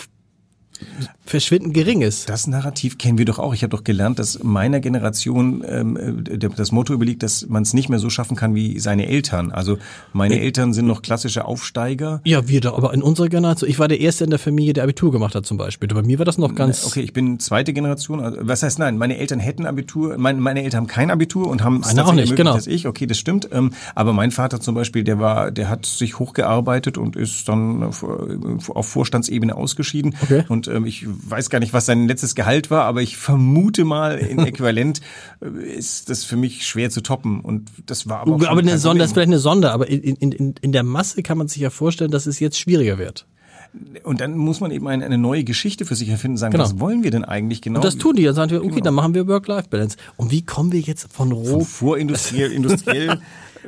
verschwindend 1.26 1.74
gering 1.74 2.02
ist. 2.02 2.30
Das 2.30 2.48
Narrativ 2.48 2.98
kennen 2.98 3.18
wir 3.18 3.26
doch 3.26 3.40
auch. 3.40 3.54
Ich 3.54 3.64
habe 3.64 3.76
doch 3.76 3.84
gelernt, 3.84 4.20
dass 4.20 4.44
meiner 4.44 4.80
Generation 4.80 5.64
ähm, 5.68 5.98
äh, 5.98 6.38
das 6.38 6.72
Motto 6.72 6.94
überliegt, 6.94 7.24
dass 7.24 7.48
man 7.48 7.64
es 7.64 7.74
nicht 7.74 7.90
mehr 7.90 8.00
so 8.00 8.10
schaffen 8.10 8.36
kann 8.38 8.56
wie 8.56 8.80
seine 8.80 9.08
Eltern. 9.08 9.52
Also 9.52 9.78
meine 10.14 10.40
Eltern 10.40 10.74
sind 10.74 10.88
noch 10.88 11.02
klassische 11.02 11.46
Aufsteiger. 11.46 12.22
Ja, 12.24 12.48
wir 12.48 12.62
doch, 12.62 12.78
aber 12.78 12.94
in 12.94 13.02
unserer 13.02 13.30
Generation, 13.30 13.70
ich 13.70 13.80
war 13.80 13.88
der 13.88 14.00
Erste 14.00 14.24
in 14.24 14.30
der 14.30 14.40
Familie, 14.40 14.74
der 14.74 14.84
Abitur 14.84 15.12
gemacht 15.12 15.36
hat 15.36 15.46
zum 15.46 15.58
Beispiel. 15.58 15.90
Bei 15.90 16.02
mir 16.02 16.20
war 16.20 16.26
das 16.26 16.38
noch 16.38 16.56
ganz... 16.56 16.86
Okay, 16.86 17.02
ich 17.02 17.14
bin 17.14 17.40
zweite 17.40 17.74
Generation. 17.74 18.22
Also, 18.22 18.38
was 18.42 18.64
heißt 18.64 18.80
nein? 18.80 18.98
Meine 18.98 19.18
Eltern 19.18 19.40
hätten 19.40 19.66
Abitur. 19.66 20.18
Meine, 20.18 20.40
meine 20.40 20.64
Eltern 20.64 20.82
haben 20.82 20.88
kein 20.88 21.12
Abitur 21.12 21.48
und 21.48 21.64
haben 21.64 21.82
es 21.82 21.98
auch 21.98 22.14
nicht, 22.14 22.36
genau. 22.36 22.54
als 22.54 22.68
ich. 22.68 22.88
Okay, 22.88 23.06
das 23.08 23.18
stimmt. 23.18 23.50
Ähm, 23.52 23.72
aber 23.96 24.14
mein 24.14 24.32
Vater 24.32 24.60
zum 24.60 24.76
Beispiel, 24.76 25.04
der 25.04 25.20
war, 25.20 25.52
der 25.52 25.70
hat 25.70 25.86
sich 25.86 26.20
hochgearbeitet 26.20 26.98
und 26.98 27.16
ist 27.16 27.48
dann 27.50 27.84
auf, 27.84 28.04
auf 28.04 28.88
Vorstandsebene 28.88 29.56
ausgeschieden. 29.56 30.16
Okay. 30.22 30.46
Und 30.48 30.67
ähm, 30.68 30.86
ich 30.86 31.06
weiß 31.08 31.50
gar 31.50 31.60
nicht, 31.60 31.74
was 31.74 31.86
sein 31.86 32.08
letztes 32.08 32.36
Gehalt 32.36 32.70
war, 32.72 32.84
aber 32.84 33.02
ich 33.02 33.18
vermute 33.18 33.84
mal, 33.86 34.18
in 34.18 34.40
Äquivalent 34.46 35.02
äh, 35.42 35.64
ist 35.76 36.10
das 36.10 36.24
für 36.24 36.38
mich 36.38 36.66
schwer 36.68 36.90
zu 36.90 37.02
toppen. 37.02 37.42
Und 37.42 37.70
das 37.86 38.08
war 38.10 38.20
aber 38.22 38.36
auch 38.36 38.48
aber 38.48 38.60
eine 38.62 38.78
Sonde, 38.78 39.00
das 39.00 39.10
ist 39.10 39.14
vielleicht 39.14 39.30
eine 39.30 39.40
Sonde, 39.40 39.72
aber 39.72 39.88
in, 39.90 40.02
in, 40.02 40.32
in, 40.32 40.56
in 40.62 40.72
der 40.72 40.84
Masse 40.84 41.24
kann 41.24 41.38
man 41.38 41.48
sich 41.48 41.62
ja 41.62 41.70
vorstellen, 41.70 42.12
dass 42.12 42.26
es 42.26 42.40
jetzt 42.40 42.60
schwieriger 42.60 42.98
wird. 42.98 43.26
Und 44.04 44.22
dann 44.22 44.38
muss 44.38 44.62
man 44.62 44.72
eben 44.72 44.88
eine, 44.88 45.06
eine 45.06 45.18
neue 45.18 45.44
Geschichte 45.44 45.86
für 45.86 45.96
sich 45.96 46.10
erfinden, 46.10 46.38
sagen, 46.38 46.54
Genau. 46.54 46.64
was 46.64 46.80
wollen 46.80 47.04
wir 47.04 47.12
denn 47.12 47.26
eigentlich 47.26 47.62
genau? 47.62 47.80
Und 47.80 47.86
das 47.86 47.98
tun 47.98 48.16
die, 48.16 48.24
dann 48.24 48.34
sagen 48.34 48.50
wir, 48.52 48.64
okay, 48.64 48.80
dann 48.82 48.94
machen 48.94 49.14
wir 49.14 49.28
Work-Life-Balance. 49.28 49.98
Und 50.16 50.32
wie 50.32 50.42
kommen 50.42 50.72
wir 50.72 50.80
jetzt 50.80 51.12
von 51.14 51.30
Von 51.30 51.32
Rom? 51.32 51.66
vorindustriell, 51.66 52.52
industriell. 52.54 53.20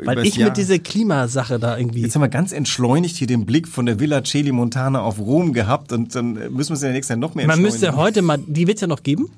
Weil 0.03 0.25
ich 0.25 0.35
Jahr. 0.35 0.49
mit 0.49 0.57
dieser 0.57 0.79
Klimasache 0.79 1.59
da 1.59 1.77
irgendwie... 1.77 2.01
Jetzt 2.01 2.15
haben 2.15 2.21
wir 2.21 2.29
ganz 2.29 2.51
entschleunigt 2.51 3.15
hier 3.15 3.27
den 3.27 3.45
Blick 3.45 3.67
von 3.67 3.85
der 3.85 3.99
Villa 3.99 4.23
Celi 4.23 4.51
Montana 4.51 5.01
auf 5.01 5.19
Rom 5.19 5.53
gehabt 5.53 5.91
und 5.91 6.15
dann 6.15 6.33
müssen 6.33 6.69
wir 6.69 6.75
es 6.75 6.81
in 6.81 6.87
der 6.87 6.93
nächsten 6.93 7.13
Zeit 7.13 7.19
noch 7.19 7.35
mehr 7.35 7.47
Man 7.47 7.61
müsste 7.61 7.87
entschleunigen. 7.87 8.01
heute 8.01 8.21
mal, 8.21 8.37
die 8.45 8.67
wird 8.67 8.81
ja 8.81 8.87
noch 8.87 9.03
geben. 9.03 9.29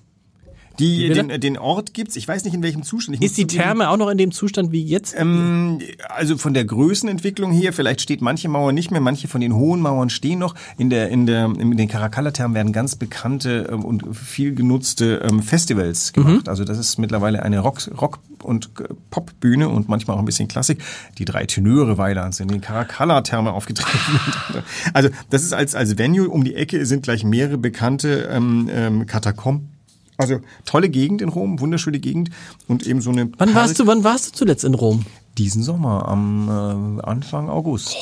Die, 0.82 1.10
den, 1.10 1.40
den 1.40 1.58
Ort 1.58 1.94
gibt's, 1.94 2.16
ich 2.16 2.28
weiß 2.28 2.44
nicht 2.44 2.54
in 2.54 2.64
welchem 2.64 2.84
Zustand. 2.84 3.18
Ich 3.18 3.24
Ist 3.24 3.38
die 3.38 3.46
zugeben, 3.46 3.64
Therme 3.64 3.90
auch 3.90 3.98
noch 3.98 4.10
in 4.10 4.18
dem 4.18 4.32
Zustand 4.32 4.72
wie 4.72 4.84
jetzt? 4.84 5.16
Ähm, 5.18 5.80
also 6.10 6.38
von 6.38 6.54
der 6.54 6.66
Größenentwicklung 6.66 7.52
her, 7.52 7.72
vielleicht 7.72 8.02
steht 8.02 8.22
manche 8.22 8.50
Mauer 8.50 8.72
nicht 8.72 8.92
mehr, 8.92 9.02
manche 9.02 9.28
von 9.28 9.42
den 9.42 9.56
hohen 9.56 9.80
Mauern 9.80 10.10
stehen 10.10 10.40
noch. 10.40 10.56
In 10.78 10.90
der 10.90 11.10
in 11.10 11.26
der 11.26 11.46
in 11.46 11.78
den 11.78 11.88
Caracalla-Thermen 11.88 12.56
werden 12.56 12.74
ganz 12.74 12.96
bekannte 12.96 13.70
ähm, 13.72 13.86
und 13.86 14.16
viel 14.16 14.56
genutzte 14.56 15.22
ähm, 15.30 15.42
Festivals 15.42 16.14
gemacht. 16.14 16.50
Also 16.50 16.64
das 16.66 16.78
ist 16.78 16.98
mittlerweile 16.98 17.44
eine 17.44 17.60
Rock 17.60 17.82
Rock 18.00 18.20
und 18.42 18.72
äh, 18.80 18.86
Popbühne 19.12 19.70
und 19.70 19.88
manchmal 19.88 20.16
auch 20.16 20.20
ein 20.22 20.26
bisschen 20.26 20.48
Klassik. 20.48 20.84
Die 21.18 21.26
drei 21.26 21.46
Tenöre 21.46 21.98
Weilers 21.98 22.38
sind 22.38 22.52
in 22.52 22.58
den 22.58 22.62
Caracalla-Thermen 22.62 23.54
aufgetreten. 23.54 24.20
also 24.94 25.10
das 25.30 25.44
ist 25.44 25.54
als 25.54 25.76
als 25.76 25.98
Venue 25.98 26.28
um 26.28 26.44
die 26.44 26.56
Ecke 26.56 26.86
sind 26.86 27.04
gleich 27.04 27.24
mehrere 27.24 27.58
bekannte 27.58 28.30
ähm, 28.32 28.70
ähm, 28.72 29.06
Katakomben. 29.06 29.71
Also 30.22 30.40
tolle 30.66 30.90
Gegend 30.90 31.22
in 31.22 31.30
Rom, 31.30 31.60
wunderschöne 31.60 32.00
Gegend 32.00 32.30
und 32.68 32.86
eben 32.88 33.02
so 33.02 33.10
eine 33.12 33.24
Wann 33.38 33.52
Park- 33.52 33.56
warst 33.56 33.80
du, 33.80 33.88
wann 33.88 34.04
warst 34.04 34.28
du 34.28 34.32
zuletzt 34.38 34.64
in 34.64 34.74
Rom? 34.74 35.06
diesen 35.38 35.64
Sommer, 35.64 36.10
am 36.10 37.00
äh, 37.00 37.04
Anfang 37.04 37.50
August. 37.50 37.96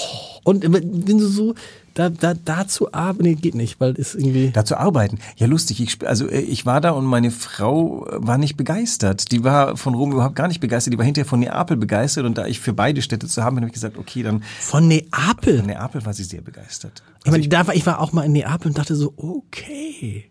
Und 0.43 0.63
wenn 0.73 1.03
du 1.19 1.27
so, 1.27 1.53
da, 1.93 2.09
da, 2.09 2.33
da 2.33 2.67
zu 2.67 2.91
arbeiten, 2.91 3.23
nee, 3.23 3.35
geht 3.35 3.53
nicht, 3.53 3.79
weil 3.79 3.93
ist 3.93 4.15
irgendwie. 4.15 4.49
Da 4.49 4.65
zu 4.65 4.77
arbeiten. 4.77 5.19
Ja, 5.37 5.45
lustig. 5.45 5.79
Ich, 5.79 6.07
also 6.07 6.27
äh, 6.27 6.39
ich 6.39 6.65
war 6.65 6.81
da 6.81 6.89
und 6.89 7.05
meine 7.05 7.29
Frau 7.29 8.07
äh, 8.07 8.15
war 8.17 8.39
nicht 8.39 8.57
begeistert. 8.57 9.31
Die 9.31 9.43
war 9.43 9.77
von 9.77 9.93
Rom 9.93 10.11
überhaupt 10.11 10.35
gar 10.35 10.47
nicht 10.47 10.59
begeistert. 10.59 10.91
Die 10.93 10.97
war 10.97 11.05
hinterher 11.05 11.27
von 11.29 11.39
Neapel 11.39 11.77
begeistert. 11.77 12.25
Und 12.25 12.35
da 12.39 12.47
ich 12.47 12.59
für 12.59 12.73
beide 12.73 13.03
Städte 13.03 13.27
zu 13.27 13.43
haben 13.43 13.57
bin, 13.57 13.63
habe 13.63 13.69
ich 13.69 13.75
gesagt, 13.75 13.99
okay, 13.99 14.23
dann 14.23 14.41
Von 14.59 14.87
Neapel. 14.87 15.57
von 15.59 15.67
Neapel 15.67 16.03
war 16.05 16.13
sie 16.13 16.23
sehr 16.23 16.41
begeistert. 16.41 17.03
Ich 17.25 17.31
meine, 17.31 17.47
da 17.47 17.67
war, 17.67 17.75
ich 17.75 17.85
war 17.85 17.99
auch 18.01 18.11
mal 18.11 18.23
in 18.23 18.31
Neapel 18.31 18.69
und 18.69 18.77
dachte 18.79 18.95
so, 18.95 19.13
okay. 19.17 20.25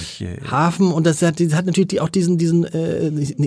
Ich, 0.00 0.20
äh, 0.20 0.38
Hafen 0.50 0.92
und 0.92 1.06
das 1.06 1.22
hat, 1.22 1.40
das 1.40 1.54
hat 1.54 1.66
natürlich 1.66 2.00
auch 2.00 2.08
diesen, 2.08 2.38
diesen, 2.38 2.64
äh, 2.64 3.10
nicht, 3.10 3.38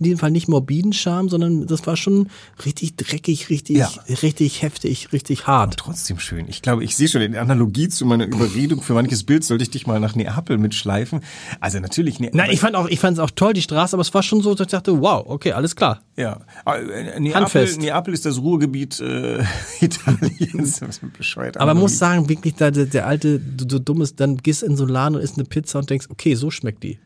in 0.00 0.04
dem 0.04 0.18
Fall 0.18 0.30
nicht 0.30 0.48
morbiden 0.48 0.92
Charme, 0.92 1.28
sondern 1.28 1.66
das 1.66 1.86
war 1.86 1.96
schon 1.96 2.28
richtig 2.64 2.96
dreckig, 2.96 3.50
richtig, 3.50 3.76
Ja. 3.76 3.90
richtig 4.22 4.62
heftig, 4.62 5.12
richtig 5.12 5.46
hart. 5.46 5.76
trotzdem 5.76 6.18
schön. 6.18 6.46
Ich 6.48 6.62
glaube, 6.62 6.84
ich 6.84 6.96
sehe 6.96 7.08
schon 7.08 7.22
in 7.22 7.36
Analogie 7.36 7.88
zu 7.88 8.04
meiner 8.06 8.26
Überredung 8.26 8.82
für 8.82 8.94
manches 8.94 9.24
Bild 9.24 9.44
sollte 9.44 9.62
ich 9.64 9.70
dich 9.70 9.86
mal 9.86 10.00
nach 10.00 10.14
Neapel 10.14 10.58
mitschleifen. 10.58 11.20
Also 11.60 11.80
natürlich. 11.80 12.20
Ne, 12.20 12.30
Nein, 12.32 12.50
ich 12.50 12.60
fand 12.60 12.76
auch, 12.76 12.88
ich 12.88 13.00
fand 13.00 13.18
es 13.18 13.22
auch 13.22 13.30
toll, 13.30 13.52
die 13.52 13.62
Straße, 13.62 13.94
aber 13.94 14.02
es 14.02 14.12
war 14.12 14.22
schon 14.22 14.42
so, 14.42 14.54
dass 14.54 14.66
ich 14.66 14.70
dachte, 14.70 15.00
wow, 15.00 15.24
okay, 15.26 15.52
alles 15.52 15.76
klar. 15.76 16.02
Ja, 16.16 16.40
äh, 16.66 17.18
Neapel, 17.20 17.34
Handfest. 17.34 17.80
Neapel 17.80 18.12
ist 18.14 18.26
das 18.26 18.38
Ruhrgebiet 18.38 19.00
äh, 19.00 19.42
Italiens. 19.80 20.82
Ist 20.82 21.00
bescheuerter 21.16 21.60
Aber 21.60 21.74
man 21.74 21.82
muss 21.82 21.98
sagen, 21.98 22.28
wirklich, 22.28 22.54
da, 22.56 22.70
der, 22.70 22.86
der 22.86 23.06
alte, 23.06 23.38
du, 23.38 23.64
du 23.66 23.78
dummes, 23.78 24.14
dann 24.16 24.36
gehst 24.36 24.62
in 24.62 24.76
Solan 24.76 25.14
und 25.14 25.22
isst 25.22 25.36
eine 25.36 25.44
Pizza 25.50 25.80
und 25.80 25.90
denkst, 25.90 26.06
okay, 26.10 26.34
so 26.34 26.50
schmeckt 26.50 26.82
die. 26.82 26.98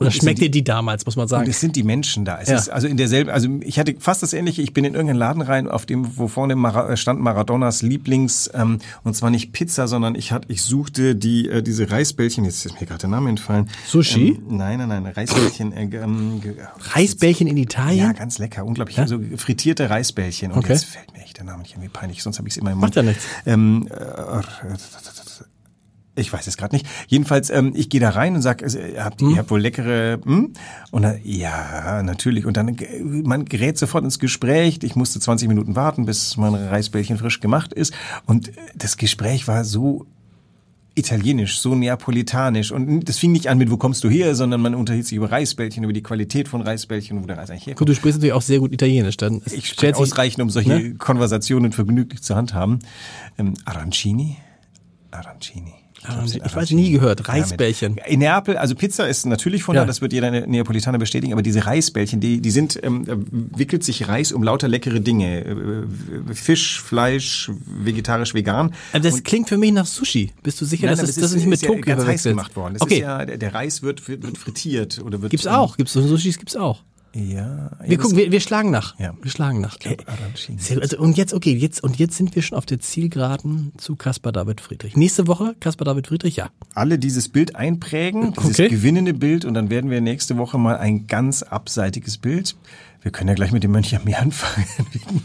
Oder 0.00 0.06
Und 0.06 0.12
schmeckt 0.14 0.40
dir 0.40 0.50
die 0.50 0.64
damals, 0.64 1.04
muss 1.04 1.16
man 1.16 1.24
Und 1.24 1.28
sagen. 1.28 1.50
es 1.50 1.60
sind 1.60 1.76
die 1.76 1.82
Menschen 1.82 2.24
da. 2.24 2.38
Es 2.40 2.48
Ja. 2.48 2.56
ist 2.56 2.70
also 2.70 2.88
in 2.88 2.96
derselben, 2.96 3.28
also 3.28 3.46
ich 3.60 3.78
hatte 3.78 3.94
fast 3.98 4.22
das 4.22 4.32
ähnliche. 4.32 4.62
Ich 4.62 4.72
bin 4.72 4.86
in 4.86 4.94
irgendeinen 4.94 5.18
Laden 5.18 5.42
rein, 5.42 5.68
auf 5.68 5.84
dem, 5.84 6.16
wo 6.16 6.28
vorne 6.28 6.56
Mara, 6.56 6.96
stand 6.96 7.20
Maradonas 7.20 7.82
Lieblings, 7.82 8.50
ähm, 8.54 8.78
und 9.04 9.14
zwar 9.14 9.28
nicht 9.28 9.52
Pizza, 9.52 9.86
sondern 9.86 10.14
ich 10.14 10.32
hatte, 10.32 10.50
ich 10.50 10.62
suchte 10.62 11.14
die, 11.14 11.50
äh, 11.50 11.62
diese 11.62 11.90
Reisbällchen, 11.90 12.46
jetzt 12.46 12.64
ist 12.64 12.80
mir 12.80 12.86
gerade 12.86 13.00
der 13.00 13.10
Name 13.10 13.28
entfallen. 13.28 13.68
Sushi? 13.86 14.28
Ähm, 14.48 14.56
nein, 14.56 14.78
nein, 14.78 14.88
nein, 14.88 15.06
Reisbällchen. 15.14 15.72
Äh, 15.74 15.82
ähm, 15.96 16.40
Reisbällchen 16.94 17.46
in 17.46 17.58
Italien? 17.58 17.98
ja, 18.06 18.12
ganz 18.14 18.38
lecker, 18.38 18.64
unglaublich. 18.64 18.96
So 19.04 19.20
frittierte 19.36 19.90
Reisbällchen. 19.90 20.52
Und 20.52 20.58
Okay. 20.60 20.72
jetzt 20.72 20.86
fällt 20.86 21.12
mir 21.12 21.22
echt 21.22 21.36
der 21.36 21.44
Name 21.44 21.58
nicht 21.62 21.72
irgendwie 21.72 21.90
peinlich, 21.90 22.22
sonst 22.22 22.38
habe 22.38 22.48
ich 22.48 22.54
es 22.54 22.58
immer 22.58 22.72
im 22.72 22.78
Macht 22.78 22.94
Mund. 22.96 23.06
ja 23.06 23.12
nichts. 23.12 23.24
Ähm, 23.44 23.88
äh, 23.90 23.96
ich 26.16 26.32
weiß 26.32 26.46
es 26.46 26.56
gerade 26.56 26.74
nicht. 26.74 26.86
Jedenfalls, 27.08 27.50
ähm, 27.50 27.72
ich 27.76 27.88
gehe 27.88 28.00
da 28.00 28.10
rein 28.10 28.34
und 28.34 28.42
sag, 28.42 28.62
also, 28.62 28.78
ihr 28.78 29.04
habt, 29.04 29.20
Hm? 29.20 29.30
ihr 29.30 29.36
habt 29.38 29.50
wohl 29.50 29.60
leckere, 29.60 30.18
hm? 30.24 30.52
Und 30.90 31.02
dann, 31.02 31.20
ja, 31.22 32.02
natürlich. 32.02 32.46
Und 32.46 32.56
dann, 32.56 32.68
äh, 32.68 33.00
man 33.02 33.44
gerät 33.44 33.78
sofort 33.78 34.02
ins 34.04 34.18
Gespräch. 34.18 34.78
Ich 34.82 34.96
musste 34.96 35.20
20 35.20 35.48
Minuten 35.48 35.76
warten, 35.76 36.06
bis 36.06 36.36
mein 36.36 36.54
Reisbällchen 36.54 37.18
frisch 37.18 37.40
gemacht 37.40 37.72
ist. 37.72 37.94
Und 38.26 38.48
äh, 38.48 38.52
das 38.74 38.96
Gespräch 38.96 39.46
war 39.46 39.64
so 39.64 40.06
italienisch, 40.98 41.60
so 41.60 41.74
neapolitanisch. 41.74 42.72
Und 42.72 43.06
das 43.06 43.18
fing 43.18 43.30
nicht 43.30 43.48
an 43.48 43.58
mit, 43.58 43.70
wo 43.70 43.76
kommst 43.76 44.02
du 44.02 44.08
her, 44.08 44.34
sondern 44.34 44.62
man 44.62 44.74
unterhielt 44.74 45.06
sich 45.06 45.16
über 45.16 45.30
Reisbällchen, 45.30 45.84
über 45.84 45.92
die 45.92 46.02
Qualität 46.02 46.48
von 46.48 46.62
Reisbällchen, 46.62 47.22
wo 47.22 47.26
der 47.26 47.36
Reis 47.36 47.50
eigentlich 47.50 47.66
herkommt. 47.66 47.80
Gut, 47.80 47.88
du 47.90 47.94
sprichst 47.94 48.18
natürlich 48.18 48.32
auch 48.32 48.40
sehr 48.40 48.58
gut 48.60 48.72
Italienisch. 48.72 49.18
Dann 49.18 49.42
es 49.44 49.52
Ich 49.52 49.68
spreche 49.68 49.96
ausreichend, 49.98 50.42
um 50.42 50.48
solche 50.48 50.70
ne? 50.70 50.94
Konversationen 50.94 51.72
vergnüglich 51.72 52.22
zur 52.22 52.36
Hand 52.36 52.54
haben. 52.54 52.78
Ähm, 53.36 53.52
Arancini? 53.66 54.38
Arancini. 55.10 55.74
Glaub, 56.06 56.46
Ich 56.46 56.56
weiß, 56.56 56.70
nie 56.72 56.90
gehört. 56.90 57.20
Ja, 57.20 57.26
Reisbällchen. 57.34 57.96
In 58.06 58.20
Neapel, 58.20 58.56
also 58.56 58.74
Pizza 58.74 59.08
ist 59.08 59.26
natürlich 59.26 59.62
von 59.62 59.74
Ja. 59.74 59.82
da, 59.82 59.86
das 59.86 60.00
wird 60.00 60.12
jeder 60.12 60.30
Ne- 60.30 60.46
Neapolitaner 60.46 60.98
bestätigen, 60.98 61.32
aber 61.32 61.42
diese 61.42 61.66
Reisbällchen, 61.66 62.20
die, 62.20 62.40
die 62.40 62.50
sind, 62.50 62.78
ähm, 62.82 63.04
da 63.04 63.14
wickelt 63.58 63.84
sich 63.84 64.08
Reis 64.08 64.32
um 64.32 64.42
lauter 64.42 64.68
leckere 64.68 65.00
Dinge. 65.00 65.44
Äh, 65.44 66.34
Fisch, 66.34 66.80
Fleisch, 66.80 67.50
vegetarisch, 67.66 68.34
vegan. 68.34 68.72
Also 68.92 69.08
das 69.10 69.22
klingt 69.22 69.48
für 69.48 69.58
mich 69.58 69.72
nach 69.72 69.86
Sushi. 69.86 70.32
Bist 70.42 70.60
du 70.60 70.64
sicher, 70.64 70.86
Nein, 70.86 70.96
dass 70.96 71.06
das, 71.06 71.16
das 71.16 71.30
ist 71.32 71.36
nicht 71.36 71.46
mit 71.46 71.60
ja 71.62 71.68
Tokio 71.68 71.82
ganz 71.84 72.04
heiß 72.06 72.22
gemacht 72.24 72.56
worden. 72.56 72.74
Das 72.74 72.82
okay, 72.82 72.94
ist 72.94 73.00
ja, 73.00 73.24
der, 73.24 73.38
der 73.38 73.54
Reis 73.54 73.82
wird, 73.82 74.06
wird, 74.08 74.22
wird 74.22 74.38
frittiert 74.38 75.00
oder 75.04 75.22
wird. 75.22 75.30
gibt's 75.30 75.46
auch. 75.46 75.76
Gibt's 75.76 75.92
so 75.92 76.02
Sushis 76.06 76.38
gibt's 76.38 76.56
auch. 76.56 76.82
Ja. 77.16 77.70
Wir 77.82 77.96
gucken, 77.96 78.16
wir, 78.16 78.30
wir 78.30 78.40
schlagen 78.40 78.70
nach. 78.70 78.98
Ja. 78.98 79.14
Wir 79.22 79.30
schlagen 79.30 79.60
nach. 79.62 79.78
glaub, 79.78 80.02
Äh, 80.02 80.80
also, 80.80 80.98
und 80.98 81.16
jetzt, 81.16 81.32
okay, 81.32 81.54
jetzt, 81.54 81.82
und 81.82 81.98
jetzt 81.98 82.16
sind 82.16 82.34
wir 82.34 82.42
schon 82.42 82.58
auf 82.58 82.66
der 82.66 82.78
Zielgeraden 82.78 83.72
zu 83.78 83.96
Caspar 83.96 84.32
David 84.32 84.60
Friedrich. 84.60 84.96
Nächste 84.96 85.26
Woche 85.26 85.56
Caspar 85.60 85.86
David 85.86 86.08
Friedrich, 86.08 86.36
ja. 86.36 86.50
alle 86.74 86.98
dieses 86.98 87.30
Bild 87.30 87.56
einprägen, 87.56 88.34
dieses 88.34 88.60
Okay. 88.60 88.68
gewinnende 88.68 89.14
Bild 89.14 89.46
und 89.46 89.54
dann 89.54 89.70
werden 89.70 89.90
wir 89.90 90.00
nächste 90.02 90.36
Woche 90.36 90.58
mal 90.58 90.76
ein 90.76 91.06
ganz 91.06 91.42
abseitiges 91.42 92.18
Bild. 92.18 92.54
Wir 93.00 93.12
können 93.12 93.28
ja 93.28 93.34
gleich 93.34 93.52
mit 93.52 93.62
dem 93.62 93.70
Mönch 93.70 93.94
am 93.96 94.04
Meer 94.04 94.20
anfangen. 94.22 94.66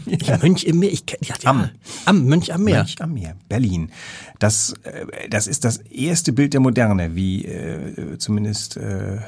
Ja, 0.06 0.38
Mönch 0.38 0.64
im 0.64 0.78
Meer, 0.78 0.92
ich 0.92 1.04
kenn, 1.04 1.18
ja, 1.22 1.34
ja. 1.42 1.50
Am. 1.50 1.68
Am, 2.06 2.24
Mönch 2.26 2.54
am 2.54 2.64
Meer. 2.64 2.78
Mönch 2.78 3.02
am 3.02 3.12
Meer, 3.12 3.36
Berlin. 3.48 3.90
Das, 4.38 4.74
äh, 4.84 5.28
das 5.28 5.46
ist 5.46 5.64
das 5.64 5.78
erste 5.78 6.32
Bild 6.32 6.54
der 6.54 6.60
Moderne, 6.60 7.14
wie 7.16 7.44
äh, 7.44 8.16
zumindest 8.18 8.76
äh, 8.78 9.18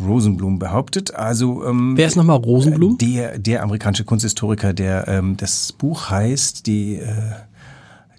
Rosenblum 0.00 0.58
behauptet. 0.58 1.14
Also 1.14 1.64
ähm, 1.64 1.96
Wer 1.96 2.06
ist 2.06 2.16
nochmal 2.16 2.38
Rosenblum? 2.38 2.98
der 2.98 3.38
der 3.38 3.62
amerikanische 3.62 4.04
Kunsthistoriker, 4.04 4.72
der 4.72 5.08
ähm, 5.08 5.36
das 5.36 5.72
Buch 5.72 6.10
heißt 6.10 6.66
die 6.66 6.96
äh, 6.96 7.32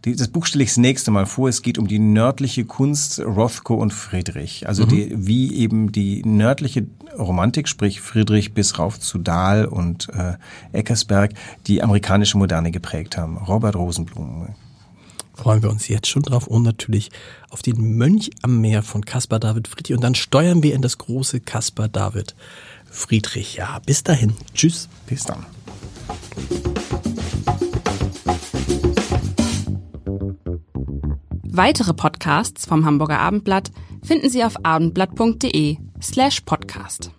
das 0.05 0.27
Buch 0.27 0.45
stelle 0.45 0.65
ich 0.65 0.71
das 0.71 0.77
nächste 0.77 1.11
Mal 1.11 1.25
vor. 1.25 1.47
Es 1.47 1.61
geht 1.61 1.77
um 1.77 1.87
die 1.87 1.99
nördliche 1.99 2.65
Kunst 2.65 3.21
Rothko 3.21 3.75
und 3.75 3.93
Friedrich. 3.93 4.67
Also 4.67 4.85
die, 4.85 5.13
wie 5.15 5.55
eben 5.55 5.93
die 5.93 6.21
nördliche 6.25 6.87
Romantik, 7.17 7.69
sprich 7.69 8.01
Friedrich 8.01 8.53
bis 8.53 8.79
rauf 8.79 8.99
zu 8.99 9.17
Dahl 9.17 9.65
und 9.65 10.09
äh, 10.09 10.33
Eckersberg, 10.77 11.31
die 11.67 11.81
amerikanische 11.81 12.37
Moderne 12.37 12.71
geprägt 12.71 13.17
haben. 13.17 13.37
Robert 13.37 13.77
Rosenblum. 13.77 14.49
Freuen 15.35 15.63
wir 15.63 15.69
uns 15.69 15.87
jetzt 15.87 16.07
schon 16.07 16.21
drauf 16.21 16.47
und 16.47 16.63
natürlich 16.63 17.09
auf 17.49 17.61
den 17.61 17.97
Mönch 17.97 18.29
am 18.41 18.61
Meer 18.61 18.83
von 18.83 19.03
Caspar 19.03 19.39
David 19.39 19.67
Friedrich. 19.67 19.95
Und 19.95 20.03
dann 20.03 20.15
steuern 20.15 20.61
wir 20.63 20.73
in 20.73 20.81
das 20.81 20.97
große 20.97 21.39
Caspar 21.39 21.87
David 21.87 22.35
Friedrich. 22.89 23.55
Ja, 23.55 23.79
bis 23.85 24.03
dahin. 24.03 24.33
Tschüss. 24.53 24.87
Bis 25.07 25.23
dann. 25.23 25.45
Weitere 31.55 31.93
Podcasts 31.93 32.65
vom 32.65 32.85
Hamburger 32.85 33.19
Abendblatt 33.19 33.71
finden 34.03 34.29
Sie 34.29 34.43
auf 34.43 34.65
abendblatt.de 34.65 35.77
slash 36.01 36.41
podcast. 36.41 37.11